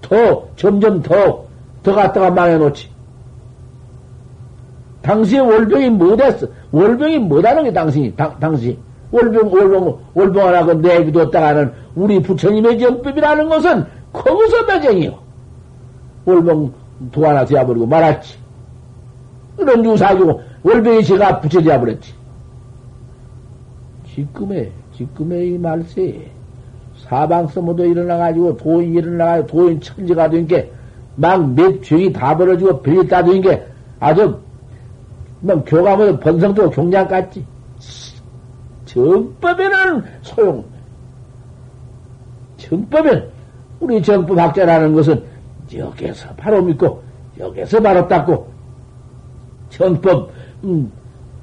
더 0.00 0.46
점점 0.56 1.02
더더 1.02 1.94
갖다가 1.94 2.30
망해놓지. 2.30 2.88
당시에 5.02 5.38
월병이 5.38 5.90
못했어. 5.90 6.46
월병이 6.72 7.18
못하는 7.18 7.64
게 7.64 7.72
당신이 7.72 8.16
당, 8.16 8.38
당시 8.40 8.78
월병, 9.10 9.52
월병, 9.52 9.98
월병 10.14 10.46
하라고 10.48 10.74
내비뒀다가는 10.74 11.72
우리 11.94 12.20
부처님의 12.20 12.78
정법이라는 12.78 13.48
것은 13.48 13.86
거기서 14.16 14.64
매쟁이요. 14.64 15.18
월병 16.24 16.72
도 17.12 17.26
하나 17.26 17.44
되어버리고 17.44 17.86
말았지. 17.86 18.36
그런 19.56 19.84
유사하고 19.84 20.40
월병이 20.62 21.04
제가 21.04 21.40
붙여져 21.40 21.78
버렸지. 21.78 22.14
지금의, 24.14 24.72
지금의 24.94 25.54
이 25.54 25.58
말세, 25.58 26.30
사방서모도 27.04 27.84
일어나가지고 27.84 28.56
도인 28.56 28.94
일어나가지고 28.94 29.46
도인 29.46 29.80
천지가 29.80 30.30
된 30.30 30.46
게 30.46 30.70
막 31.18 31.54
몇 31.54 31.82
죄이 31.82 32.12
다 32.12 32.36
벌어지고 32.36 32.82
별이 32.82 33.08
다된 33.08 33.40
게 33.40 33.66
아주 34.00 34.38
뭐 35.40 35.62
교감은 35.64 36.20
번성도 36.20 36.68
경량 36.70 37.08
같지. 37.08 37.44
정법에는 38.84 40.04
소용. 40.22 40.64
정법은 42.58 43.28
우리 43.80 44.02
정법 44.02 44.38
학자라는 44.38 44.94
것은 44.94 45.22
여기에서 45.74 46.28
바로 46.36 46.62
믿고 46.62 47.02
여기에서 47.38 47.80
바로 47.80 48.06
닦고 48.08 48.48
정법 49.70 50.30
음, 50.64 50.90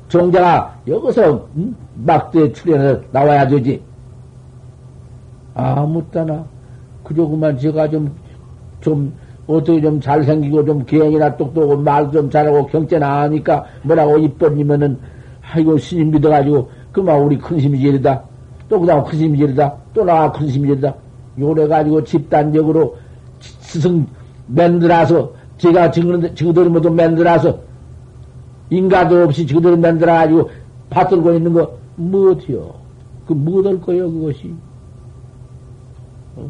종자가 0.07 0.79
여기서 0.87 1.47
음, 1.55 1.75
막대 1.95 2.51
출연해 2.51 2.99
나와야 3.11 3.47
되지. 3.47 3.81
아무 5.53 6.03
따나 6.09 6.43
그저 7.03 7.25
그만 7.27 7.57
제가 7.57 7.87
좀좀 7.89 9.13
어떻게 9.45 9.81
좀 9.81 9.99
잘생기고 10.01 10.65
좀 10.65 10.85
기행이나 10.85 11.35
똑똑하고 11.37 11.77
말 11.77 12.09
좀 12.11 12.29
잘하고 12.29 12.65
경제 12.67 12.97
나으니까 12.97 13.65
뭐라고 13.83 14.17
이뻐니면은 14.17 14.97
아이고 15.51 15.77
스님 15.77 16.11
믿어가지고 16.11 16.69
그만 16.91 17.19
우리 17.21 17.37
큰 17.37 17.59
스님이 17.59 17.81
제리다. 17.81 18.23
또 18.69 18.79
그다음 18.79 19.03
큰 19.03 19.17
스님이 19.17 19.37
제리다. 19.37 19.75
또 19.93 20.03
나와 20.03 20.31
큰 20.31 20.47
스님이 20.47 20.69
제리다 20.69 20.95
요래가지고 21.39 22.03
집단적으로 22.03 22.97
스승 23.39 24.05
만들어서 24.47 25.33
제가 25.57 25.91
지금 25.91 26.33
지그들 26.35 26.69
모두 26.69 26.89
만들어서 26.89 27.59
인가도 28.69 29.23
없이 29.23 29.45
지그들 29.45 29.77
만들어가지고 29.77 30.49
받들고 30.89 31.33
있는 31.33 31.53
거 31.53 31.71
뭐어디요? 31.95 32.73
그 33.27 33.33
뭐될 33.33 33.81
거요 33.81 34.11
그것이? 34.11 34.53
어? 36.35 36.49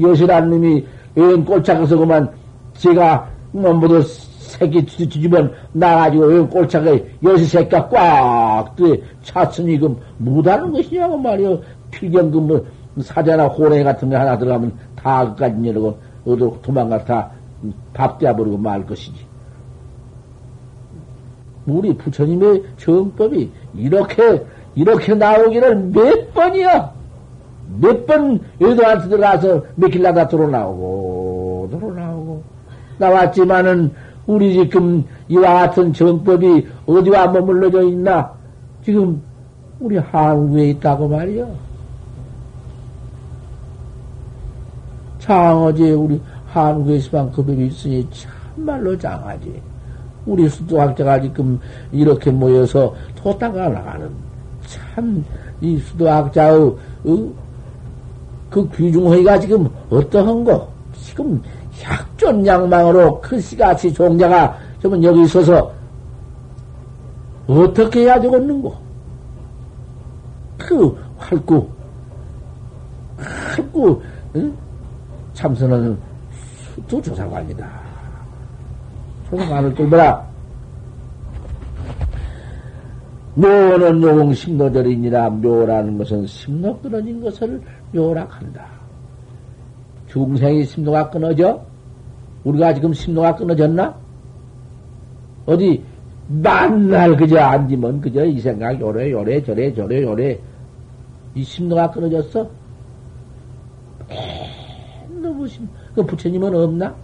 여시란 0.00 0.50
놈이 0.50 0.84
웬 1.14 1.44
꼴짝에서 1.44 1.96
그만 1.96 2.30
제가 2.74 3.28
뭐 3.52 3.72
모두 3.72 4.02
새끼 4.02 4.84
뒤집어 4.84 5.48
나가지고 5.72 6.24
웬 6.24 6.48
꼴짝에 6.48 7.04
여시 7.22 7.44
새끼가 7.46 7.88
꽉 7.88 8.76
뜨에 8.76 9.00
찼으니 9.22 9.78
그 9.78 9.96
못하는 10.18 10.72
것이냐고 10.72 11.16
말이요. 11.16 11.60
필경 11.90 12.30
그뭐 12.30 12.64
사자나 13.02 13.46
호랭이 13.48 13.84
같은 13.84 14.10
거 14.10 14.16
하나 14.18 14.36
들어가면 14.38 14.72
다 14.96 15.28
그까지 15.30 15.56
이러고 15.62 15.98
어디로 16.26 16.58
도망가 16.62 17.04
다 17.04 17.30
밥대버리고 17.94 18.56
말 18.58 18.84
것이지. 18.86 19.26
우리 21.66 21.94
부처님의 21.94 22.64
정법이 22.78 23.50
이렇게, 23.74 24.44
이렇게 24.74 25.14
나오기를 25.14 25.76
몇 25.76 26.34
번이야! 26.34 26.92
몇 27.80 28.06
번 28.06 28.40
여도한테 28.60 29.08
들어가서 29.08 29.64
몇길 29.76 30.02
나다 30.02 30.26
들어 30.26 30.48
나오고, 30.48 31.68
들어 31.70 31.92
나오고. 31.92 32.42
나왔지만은, 32.98 33.92
우리 34.26 34.54
지금 34.54 35.04
이와 35.28 35.54
같은 35.54 35.92
정법이 35.92 36.66
어디와 36.86 37.28
머물러져 37.28 37.82
있나? 37.82 38.32
지금 38.84 39.22
우리 39.78 39.98
한국에 39.98 40.70
있다고 40.70 41.08
말이야. 41.08 41.46
장어제 45.20 45.92
우리 45.92 46.20
한국에서만 46.48 47.30
그 47.32 47.44
법이 47.44 47.66
있으니 47.66 48.06
참말로 48.10 48.96
장하지. 48.98 49.62
우리 50.26 50.48
수도학자가 50.48 51.20
지금 51.20 51.58
이렇게 51.92 52.30
모여서 52.30 52.94
토다가 53.16 53.68
나가는 53.68 54.10
참 54.66 55.24
이 55.60 55.78
수도학자의 55.78 56.58
어? 57.04 57.32
그 58.48 58.68
귀중회가 58.70 59.38
지금 59.38 59.68
어떠한 59.90 60.44
거? 60.44 60.68
지금 60.94 61.40
약존 61.82 62.44
양망으로 62.44 63.20
크시같이 63.20 63.92
종자가 63.92 64.56
저번 64.82 65.02
여기 65.04 65.22
있어서 65.22 65.70
어떻게 67.46 68.00
해야 68.00 68.20
되겠는고? 68.20 68.74
그 70.58 70.96
활구 71.18 71.66
활구 73.16 74.02
응? 74.36 74.56
참선은 75.40 75.96
수도 76.74 77.00
조사관이다. 77.00 77.66
조사관을 79.30 79.74
뚫어라. 79.74 80.28
묘는 83.36 84.02
용 84.02 84.34
심노절이니라 84.34 85.30
묘라는 85.30 85.96
것은 85.96 86.26
심노 86.26 86.78
끊어진 86.80 87.22
것을 87.22 87.58
묘라 87.92 88.26
한다. 88.28 88.66
중생이 90.08 90.64
심노가 90.64 91.08
끊어져? 91.08 91.64
우리가 92.44 92.74
지금 92.74 92.92
심노가 92.92 93.34
끊어졌나? 93.34 93.94
어디 95.46 95.82
만날 96.28 97.16
그저 97.16 97.38
앉으면 97.38 98.02
그저 98.02 98.26
이 98.26 98.38
생각 98.40 98.78
요래 98.78 99.10
요래 99.10 99.42
저래 99.42 99.72
저래 99.72 100.02
요래 100.02 100.38
이 101.34 101.42
심노가 101.42 101.90
끊어졌어? 101.90 102.59
심, 105.46 105.68
그 105.94 106.02
부처님은 106.04 106.54
없나? 106.54 106.94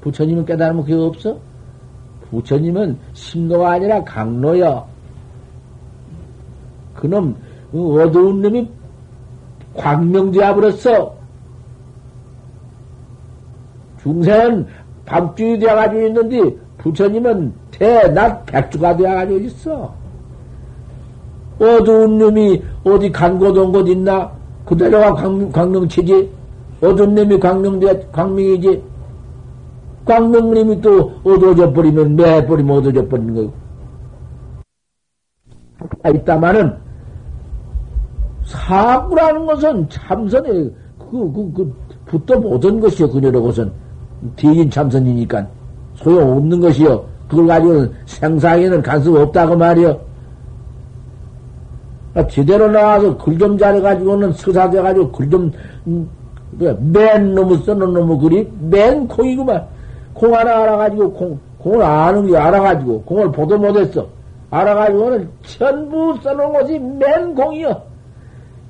부처님은 0.00 0.44
깨달으면 0.44 0.82
그게 0.82 0.94
없어? 0.94 1.36
부처님은 2.30 2.98
심노가 3.12 3.72
아니라 3.72 4.02
강로여. 4.04 4.86
그놈, 6.94 7.36
그 7.70 8.02
어두운 8.02 8.42
놈이 8.42 8.68
버렸어. 10.54 11.14
중생은 14.02 14.66
밤중이 15.06 15.58
되어가지고 15.58 16.06
있는데, 16.06 16.56
부처님은 16.78 17.52
대낮 17.70 18.46
백주가 18.46 18.96
되어가지고 18.96 19.38
있어. 19.40 19.94
어두운 21.60 22.18
놈이 22.18 22.62
어디 22.84 23.12
간 23.12 23.38
곳 23.38 23.56
온 23.56 23.70
곳 23.72 23.88
있나? 23.88 24.30
그대로가 24.64 25.12
광, 25.14 25.50
광명치지? 25.52 26.30
어두운 26.82 27.14
놈이 27.14 27.38
광명돼, 27.38 28.08
광명이지? 28.10 28.82
광명님이 30.04 30.80
또 30.80 31.12
어두워져 31.22 31.72
버리면 31.72 32.16
매버리면 32.16 32.78
어두워져 32.78 33.08
버리는 33.08 33.34
거고. 33.34 33.52
아, 36.02 36.10
있다마는 36.10 36.76
사구라는 38.44 39.46
것은 39.46 39.88
참선에 39.88 40.48
그, 40.98 41.32
그, 41.32 41.52
그, 41.54 41.74
붙어 42.06 42.40
보던 42.40 42.80
것이요. 42.80 43.08
그녀로 43.10 43.42
것은. 43.42 43.70
대인 44.34 44.68
참선이니까. 44.68 45.46
소용없는 45.94 46.60
것이요. 46.60 47.04
그걸 47.28 47.46
가지고 47.46 47.86
생사에는 48.06 48.82
간섭 48.82 49.14
없다고 49.14 49.56
말이요. 49.56 50.00
아, 52.14 52.26
제대로 52.26 52.68
나와서 52.70 53.16
글 53.16 53.38
좀 53.38 53.56
잘해가지고는 53.56 54.32
서사돼가지고 54.32 55.12
글 55.12 55.30
좀, 55.30 55.50
음, 55.86 56.08
맨 56.58 57.34
놈의 57.34 57.58
써놓은 57.58 57.92
놈의 57.92 58.18
글이 58.18 58.52
맨 58.60 59.08
콩이구만. 59.08 59.66
공 60.14 60.34
하나 60.34 60.62
알아가지고 60.62 61.12
공, 61.12 61.40
공을 61.58 61.82
아는 61.82 62.26
게 62.26 62.36
알아가지고 62.36 63.02
공을 63.02 63.32
보도 63.32 63.58
못했어. 63.58 64.06
알아가지고는 64.50 65.28
전부 65.42 66.18
써놓은 66.22 66.52
것이 66.52 66.78
맨 66.78 67.34
공이여. 67.34 67.82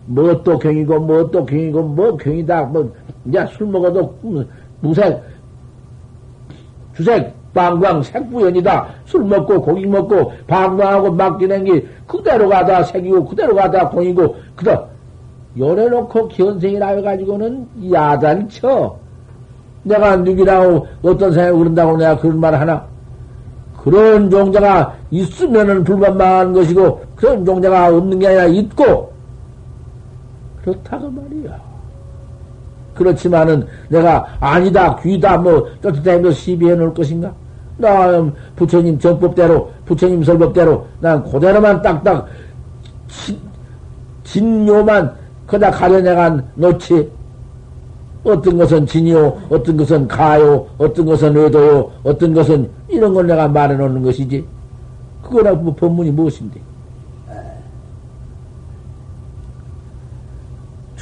뭐 0.06 0.42
또 0.42 0.58
경이고 0.58 0.98
뭐 1.00 1.30
또 1.30 1.44
경이고 1.44 1.82
뭐 1.82 2.16
경이다. 2.16 2.64
뭐 2.64 2.92
이제 3.26 3.44
술 3.52 3.66
먹어도 3.66 4.14
무색 4.80 5.22
주색 6.96 7.34
방광 7.54 8.02
색부연이다. 8.02 8.88
술 9.04 9.24
먹고 9.24 9.60
고기 9.60 9.86
먹고 9.86 10.32
방광하고 10.46 11.12
맡기는 11.12 11.64
게 11.64 11.86
그대로 12.06 12.48
가다 12.48 12.82
색이고 12.84 13.24
그대로 13.26 13.54
가다 13.54 13.88
공이고 13.90 14.36
그다 14.56 14.86
열어놓고 15.58 16.28
견생이라 16.28 16.86
해가지고는 16.88 17.66
야단쳐. 17.92 18.96
내가 19.84 20.16
누구라고 20.16 20.86
어떤 21.02 21.32
생각이 21.32 21.58
그런다고 21.58 21.96
내가 21.96 22.16
그런 22.16 22.40
말 22.40 22.54
하나? 22.54 22.84
그런 23.82 24.30
종자가 24.30 24.94
있으면은 25.10 25.82
불만만한 25.82 26.52
것이고, 26.52 27.02
그런 27.16 27.44
종자가 27.44 27.88
없는 27.88 28.18
게 28.20 28.28
아니라 28.28 28.44
있고, 28.46 29.12
그렇다고 30.62 31.10
말이야. 31.10 31.60
그렇지만은 32.94 33.66
내가 33.88 34.24
아니다, 34.38 34.94
귀다, 35.02 35.36
뭐, 35.36 35.66
쫓아다니며 35.82 36.30
시비해 36.30 36.76
놓을 36.76 36.94
것인가? 36.94 37.32
나 37.76 38.24
부처님 38.54 39.00
정법대로, 39.00 39.72
부처님 39.84 40.22
설법대로, 40.22 40.86
난 41.00 41.24
그대로만 41.24 41.82
딱딱, 41.82 42.28
진묘만 44.22 45.21
그다 45.46 45.70
가려내간 45.70 46.50
놓지. 46.54 47.10
어떤 48.24 48.56
것은 48.56 48.86
진이요, 48.86 49.42
어떤 49.50 49.76
것은 49.76 50.06
가요, 50.06 50.66
어떤 50.78 51.06
것은 51.06 51.36
의도요, 51.36 51.90
어떤 52.04 52.32
것은 52.32 52.70
이런 52.88 53.12
걸 53.14 53.26
내가 53.26 53.48
말해 53.48 53.74
놓는 53.74 54.02
것이지. 54.02 54.46
그거라 55.22 55.54
뭐 55.54 55.74
법문이 55.74 56.10
무엇인데? 56.12 56.60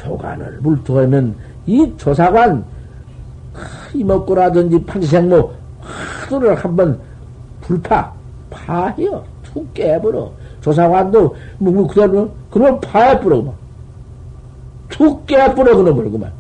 조관을 0.01 0.59
물투하면 0.63 1.35
이 1.67 1.93
조사관 1.97 2.65
이먹고라든지 3.93 4.83
판생모 4.85 5.53
하도를 5.81 6.55
한번 6.55 6.99
불파 7.61 8.13
파해요 8.49 9.23
툭 9.43 9.73
깨버려 9.75 10.31
조사관도 10.61 11.37
뭐, 11.59 11.73
뭐 11.73 11.87
그대로 11.87 12.31
그러면 12.51 12.81
파해버려 12.81 13.43
그 13.43 13.53
만툭 15.01 15.27
깨버려 15.27 15.77
그놈을 15.77 16.11
그만 16.11 16.31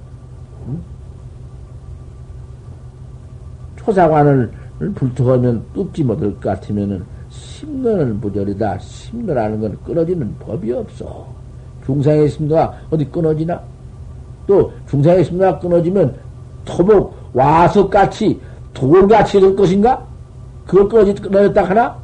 초사관을 3.78 4.52
불투하면 4.94 5.64
뚝지 5.72 6.04
못할 6.04 6.30
것 6.34 6.40
같으면은 6.40 7.02
심론을 7.30 8.14
부절이다. 8.14 8.78
심론하는 8.78 9.60
건 9.60 9.78
끊어지는 9.84 10.34
법이 10.38 10.72
없어. 10.72 11.26
중상의 11.86 12.28
심도가 12.28 12.74
어디 12.90 13.04
끊어지나? 13.06 13.60
또 14.46 14.70
중상의 14.88 15.24
심도가 15.24 15.58
끊어지면 15.58 16.14
토목 16.66 17.14
와석같이 17.32 18.38
돌같이 18.74 19.40
될 19.40 19.56
것인가? 19.56 20.06
그걸 20.66 20.88
끊어지, 20.88 21.14
끊어졌다 21.14 21.64
하나? 21.64 21.96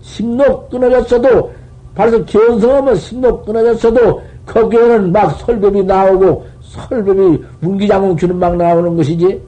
심록 0.00 0.68
끊어졌어도, 0.70 1.52
바로 1.94 2.24
견성하면 2.24 2.96
심록 2.96 3.46
끊어졌어도, 3.46 4.22
거기에는 4.48 5.12
막 5.12 5.30
설법이 5.38 5.84
나오고, 5.84 6.46
설법이 6.62 7.44
문기장공 7.60 8.16
주는 8.16 8.36
막 8.36 8.56
나오는 8.56 8.96
것이지. 8.96 9.40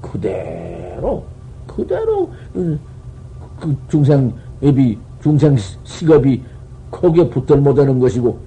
그대로, 0.00 1.22
그대로, 1.66 2.30
그 2.52 3.76
중생업이, 3.88 4.98
중생 5.22 5.54
식업이 5.84 6.42
거기에 6.90 7.28
붙들 7.28 7.58
못하는 7.58 8.00
것이고, 8.00 8.38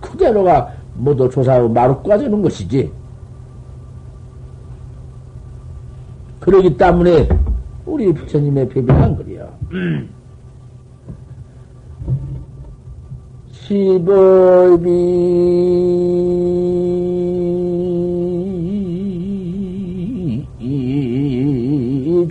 그대로가 0.00 0.72
모두 0.94 1.28
조사하고 1.28 1.68
마루과 1.68 2.16
되는 2.16 2.40
것이지. 2.40 2.90
그러기 6.40 6.76
때문에 6.76 7.28
우리 7.84 8.12
부처님의 8.12 8.68
배변한 8.70 9.14
거리요. 9.16 9.46
시법이 13.68 14.88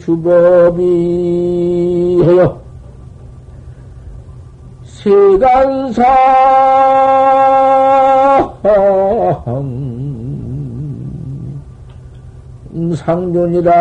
주법이 0.02 0.82
해요. 2.24 2.60
세간사. 4.84 6.04
상존이란 13.08 13.78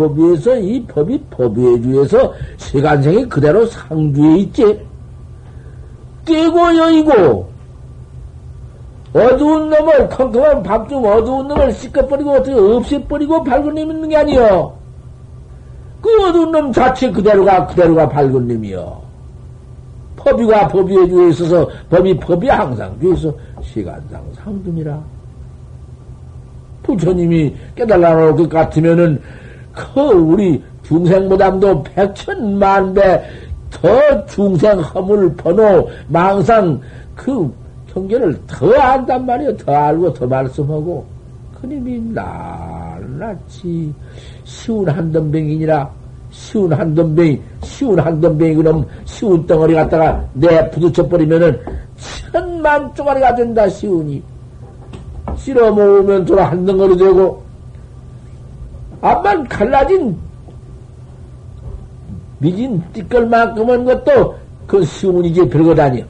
법 0.00 0.18
위에서 0.18 0.56
이 0.58 0.82
법이 0.84 1.20
법위에 1.30 1.82
주에서 1.82 2.32
세간생이 2.56 3.28
그대로 3.28 3.66
상주에 3.66 4.38
있지. 4.38 4.80
떼고 6.24 6.74
여의고 6.74 7.50
어두운 9.12 9.68
놈을 9.68 10.08
컴컴한 10.08 10.62
밤중 10.62 11.04
어두운 11.04 11.48
놈을 11.48 11.72
씻어버리고 11.72 12.30
어떻게 12.30 12.54
없애버리고 12.54 13.44
밝은 13.44 13.74
놈 13.74 13.78
있는 13.78 14.08
게 14.08 14.16
아니여. 14.16 14.74
그 16.00 16.28
어두운 16.28 16.50
놈 16.50 16.72
자체 16.72 17.10
그대로가 17.10 17.66
그대로가 17.66 18.08
밝은 18.08 18.48
놈이여. 18.48 19.02
법이가 20.16 20.68
법위에 20.68 21.08
주에 21.08 21.28
있어서 21.28 21.68
법이 21.90 22.16
법이 22.16 22.48
항상 22.48 22.98
주에서 23.02 23.34
시간상 23.62 24.22
상중이라. 24.34 24.98
부처님이 26.84 27.54
깨달아 27.74 28.14
놓을 28.14 28.34
것 28.36 28.48
같으면은 28.48 29.20
그 29.72 30.00
우리 30.00 30.62
중생보담도 30.82 31.82
백천만 31.84 32.94
배 32.94 33.50
더 33.70 34.26
중생 34.26 34.78
허물 34.80 35.34
번호 35.36 35.88
망상 36.08 36.78
그 37.14 37.50
경계를 37.92 38.38
더 38.46 38.72
안단 38.74 39.24
말이야. 39.24 39.56
더 39.56 39.72
알고 39.72 40.12
더 40.12 40.26
말씀하고. 40.26 41.04
그님이 41.60 42.00
낱낱이 42.12 43.92
쉬운 44.44 44.88
한덤뱅이니라. 44.88 45.90
쉬운 46.30 46.72
한덤뱅이 46.72 47.40
쉬운 47.62 47.98
한덤뱅이 47.98 48.54
그럼 48.54 48.86
쉬운 49.04 49.44
덩어리 49.46 49.74
갖다가 49.74 50.24
내 50.32 50.70
부딪혀 50.70 51.06
버리면은 51.08 51.58
천만 52.32 52.94
쪼가리가 52.94 53.34
된다 53.34 53.68
쉬운이. 53.68 54.22
실어 55.36 55.72
모으면 55.72 56.24
돌아 56.24 56.50
한 56.50 56.64
덩어리 56.64 56.96
되고 56.96 57.42
암만 59.00 59.48
갈라진 59.48 60.16
미진 62.38 62.82
띠끌만큼은 62.92 63.84
것도 63.84 64.36
그 64.66 64.84
시문이지 64.84 65.48
별것 65.48 65.78
아니야. 65.78 66.04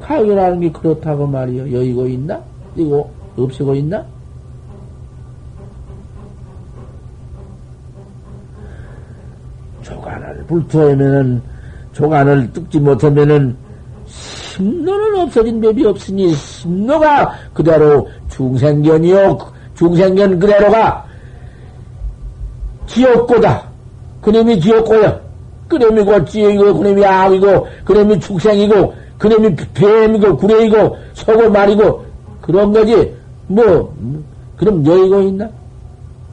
파견하는 0.00 0.60
게 0.60 0.70
그렇다고 0.70 1.26
말이요. 1.26 1.72
여의고 1.72 2.06
있나? 2.06 2.40
이거 2.76 3.08
없애고 3.36 3.74
있나? 3.76 4.04
조간을 9.82 10.44
불투하면은 10.46 11.42
조간을 11.92 12.52
뜯지 12.52 12.80
못하면은 12.80 13.56
심노는 14.06 15.20
없어진 15.20 15.60
법이 15.60 15.84
없으니 15.86 16.34
심노가 16.34 17.32
그대로 17.52 18.08
중생견이요 18.28 19.38
중생견 19.76 20.38
그대로가 20.38 21.04
지옥고다. 22.86 23.64
그놈이 24.20 24.60
지옥고야. 24.60 25.20
그놈이고 25.68 26.24
지옥이고 26.26 26.78
그놈이 26.78 27.04
악이고 27.04 27.66
그놈이 27.84 28.20
축생이고 28.20 28.94
그놈이 29.18 29.56
뱀이고 29.74 30.36
구레이고 30.36 30.96
속을 31.14 31.50
말이고 31.50 32.04
그런 32.40 32.72
거지. 32.72 33.14
뭐 33.46 33.94
그럼 34.56 34.84
여의고 34.86 35.22
있나? 35.22 35.48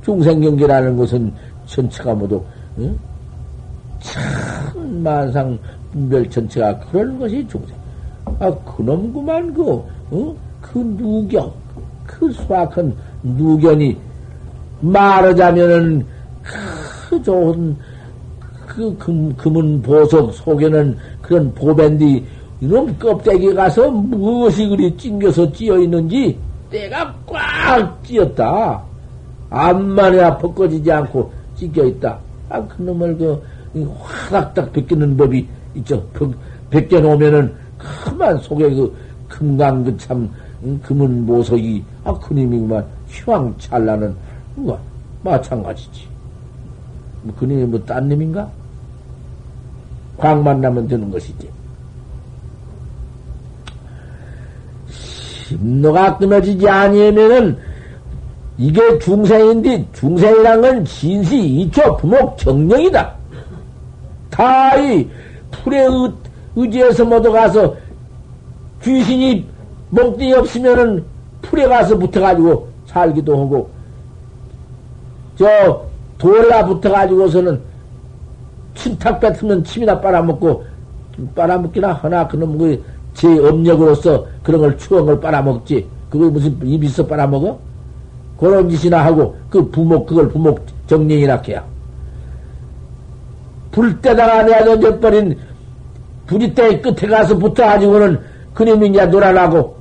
중생경계라는 0.03 0.97
것은 0.97 1.33
전체가 1.65 2.13
모두 2.13 2.41
응? 2.77 2.97
참 3.99 5.03
만상 5.03 5.57
분별 5.91 6.29
전체가 6.29 6.77
그런 6.79 7.19
것이 7.19 7.45
중생. 7.47 7.75
아 8.39 8.51
그놈구만 8.51 9.53
그 9.53 9.71
어? 10.11 10.35
그 10.61 10.79
누경 10.79 11.51
그 12.05 12.31
수학한 12.31 12.95
누견이 13.23 13.97
말하자면은 14.81 16.05
그 17.09 17.21
좋은 17.23 17.75
그 18.67 18.95
금, 18.97 19.35
금은 19.35 19.81
보석 19.81 20.33
속에는 20.33 20.97
그런 21.21 21.53
보밴디 21.53 22.23
이놈 22.61 22.97
껍데기 22.97 23.53
가서 23.53 23.89
무엇이 23.89 24.67
그리 24.67 24.95
찡겨서 24.95 25.51
찌어 25.51 25.79
있는지 25.79 26.37
때가 26.69 27.13
꽉 27.25 28.03
찌었다. 28.03 28.81
암만이야 29.49 30.37
벗겨지지 30.37 30.91
않고 30.91 31.31
찢겨 31.55 31.85
있다. 31.85 32.19
아, 32.49 32.61
그 32.67 32.81
놈을 32.83 33.17
그, 33.17 33.41
화닥닥 34.01 34.71
벗기는 34.71 35.17
법이 35.17 35.47
있죠. 35.75 36.05
벗겨 36.69 36.99
놓으면은 36.99 37.53
그만 37.77 38.37
속에 38.37 38.69
그 38.69 38.95
금강 39.27 39.83
그 39.83 39.97
참 39.97 40.29
금은 40.83 41.25
모석이 41.25 41.83
아 42.03 42.13
그님이구만 42.13 42.85
휘황찬란은 43.09 44.15
뭐 44.55 44.79
마찬가지지. 45.23 46.07
뭐 47.23 47.35
그님이 47.35 47.65
뭐딴 47.65 48.09
놈인가? 48.09 48.49
광만 50.17 50.61
나면 50.61 50.87
되는 50.87 51.09
것이지. 51.11 51.49
심노가 54.89 56.17
끊어지지 56.17 56.67
아니면은 56.67 57.57
이게 58.57 58.99
중생인데 58.99 59.87
중생이란 59.93 60.61
건 60.61 60.85
진시 60.85 61.37
이초 61.39 61.97
부목 61.97 62.37
정령이다. 62.37 63.15
다이 64.29 65.09
풀의 65.51 65.85
의, 65.85 66.11
의지에서 66.55 67.05
모두 67.05 67.31
가서 67.31 67.75
귀신이 68.83 69.47
몽뚱이 69.89 70.33
없으면은 70.33 71.03
풀에 71.41 71.67
가서 71.67 71.97
붙어가지고 71.97 72.68
살기도 72.89 73.39
하고 73.39 73.69
저 75.37 75.85
돌에가 76.17 76.65
붙어가지고서는 76.65 77.61
침탁 78.75 79.19
뱉으면 79.19 79.63
침이나 79.63 79.99
빨아먹고 79.99 80.65
빨아먹기나 81.35 81.93
하나 81.93 82.27
그놈 82.27 82.57
그제 82.57 83.39
업력으로서 83.39 84.25
그런 84.43 84.61
걸 84.61 84.77
추운 84.77 85.05
걸 85.05 85.19
빨아먹지 85.19 85.85
그거 86.09 86.29
무슨 86.29 86.57
입 86.63 86.83
있어 86.83 87.05
빨아먹어? 87.05 87.59
그런 88.39 88.69
짓이나 88.69 89.05
하고 89.05 89.35
그 89.49 89.69
부목 89.69 90.07
그걸 90.07 90.29
부목 90.29 90.65
정령이라 90.87 91.41
해야 91.47 91.63
불 93.71 94.01
때다가 94.01 94.43
내가 94.43 94.65
던져버린 94.65 95.37
부지대 96.25 96.79
끝에 96.81 97.09
가서 97.09 97.37
붙어가지고는 97.37 98.19
그놈이 98.53 98.89
이제 98.89 99.05
놀아나고 99.05 99.78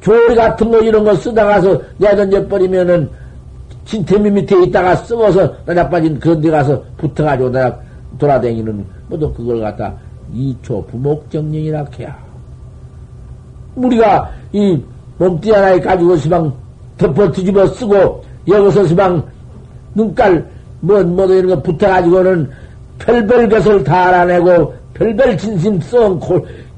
조리 0.00 0.34
같은 0.34 0.70
거 0.70 0.80
이런 0.80 1.04
거 1.04 1.14
쓰다가서 1.14 1.80
내가 1.98 2.16
던져 2.16 2.46
버리면은 2.46 3.08
진태미 3.84 4.30
밑에 4.30 4.62
있다가 4.64 4.96
썩어서 4.96 5.52
나자빠진 5.66 6.18
그런 6.18 6.40
데 6.40 6.50
가서 6.50 6.82
붙어가지고 6.96 7.50
내가 7.50 7.78
돌아다니는 8.18 8.84
뭐도 9.08 9.32
그걸 9.32 9.60
갖다 9.60 9.94
이초 10.32 10.84
부목정령이라 10.86 11.86
해야. 11.98 12.16
우리가 13.74 14.30
이 14.52 14.80
몸띠 15.18 15.50
하나에 15.50 15.80
가지고 15.80 16.16
시방 16.16 16.52
덮어 16.96 17.30
뒤집어 17.30 17.66
쓰고 17.66 18.24
여기서 18.48 18.86
시방 18.86 19.22
눈깔 19.94 20.46
뭐, 20.80 21.02
뭐도 21.02 21.34
이런 21.34 21.48
거 21.48 21.62
붙어가지고는 21.62 22.50
별별 22.98 23.48
것을 23.48 23.84
다 23.84 24.08
알아내고 24.08 24.74
별별 24.94 25.36
진심 25.36 25.80
썩 25.80 26.20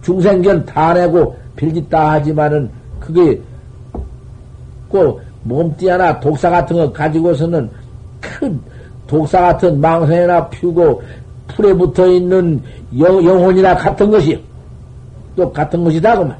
중생견 0.02 0.64
다 0.64 0.94
내고 0.94 1.36
별짓 1.56 1.88
다 1.88 2.12
하지만은 2.12 2.70
그게 3.02 3.40
꼭 4.88 5.20
몸띠 5.42 5.88
하나 5.88 6.18
독사 6.20 6.50
같은 6.50 6.76
거 6.76 6.92
가지고서는 6.92 7.70
큰 8.20 8.60
독사 9.06 9.40
같은 9.40 9.80
망상이나 9.80 10.48
피우고 10.48 11.02
풀에 11.48 11.74
붙어 11.74 12.06
있는 12.06 12.62
영, 12.98 13.24
영혼이나 13.24 13.76
같은 13.76 14.10
것이 14.10 14.42
또 15.34 15.50
같은 15.52 15.82
것이다 15.82 16.18
그 16.18 16.24
말. 16.24 16.38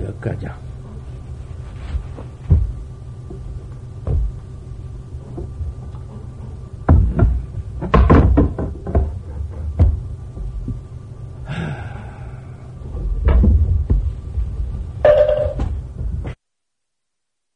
여기까지. 0.00 0.46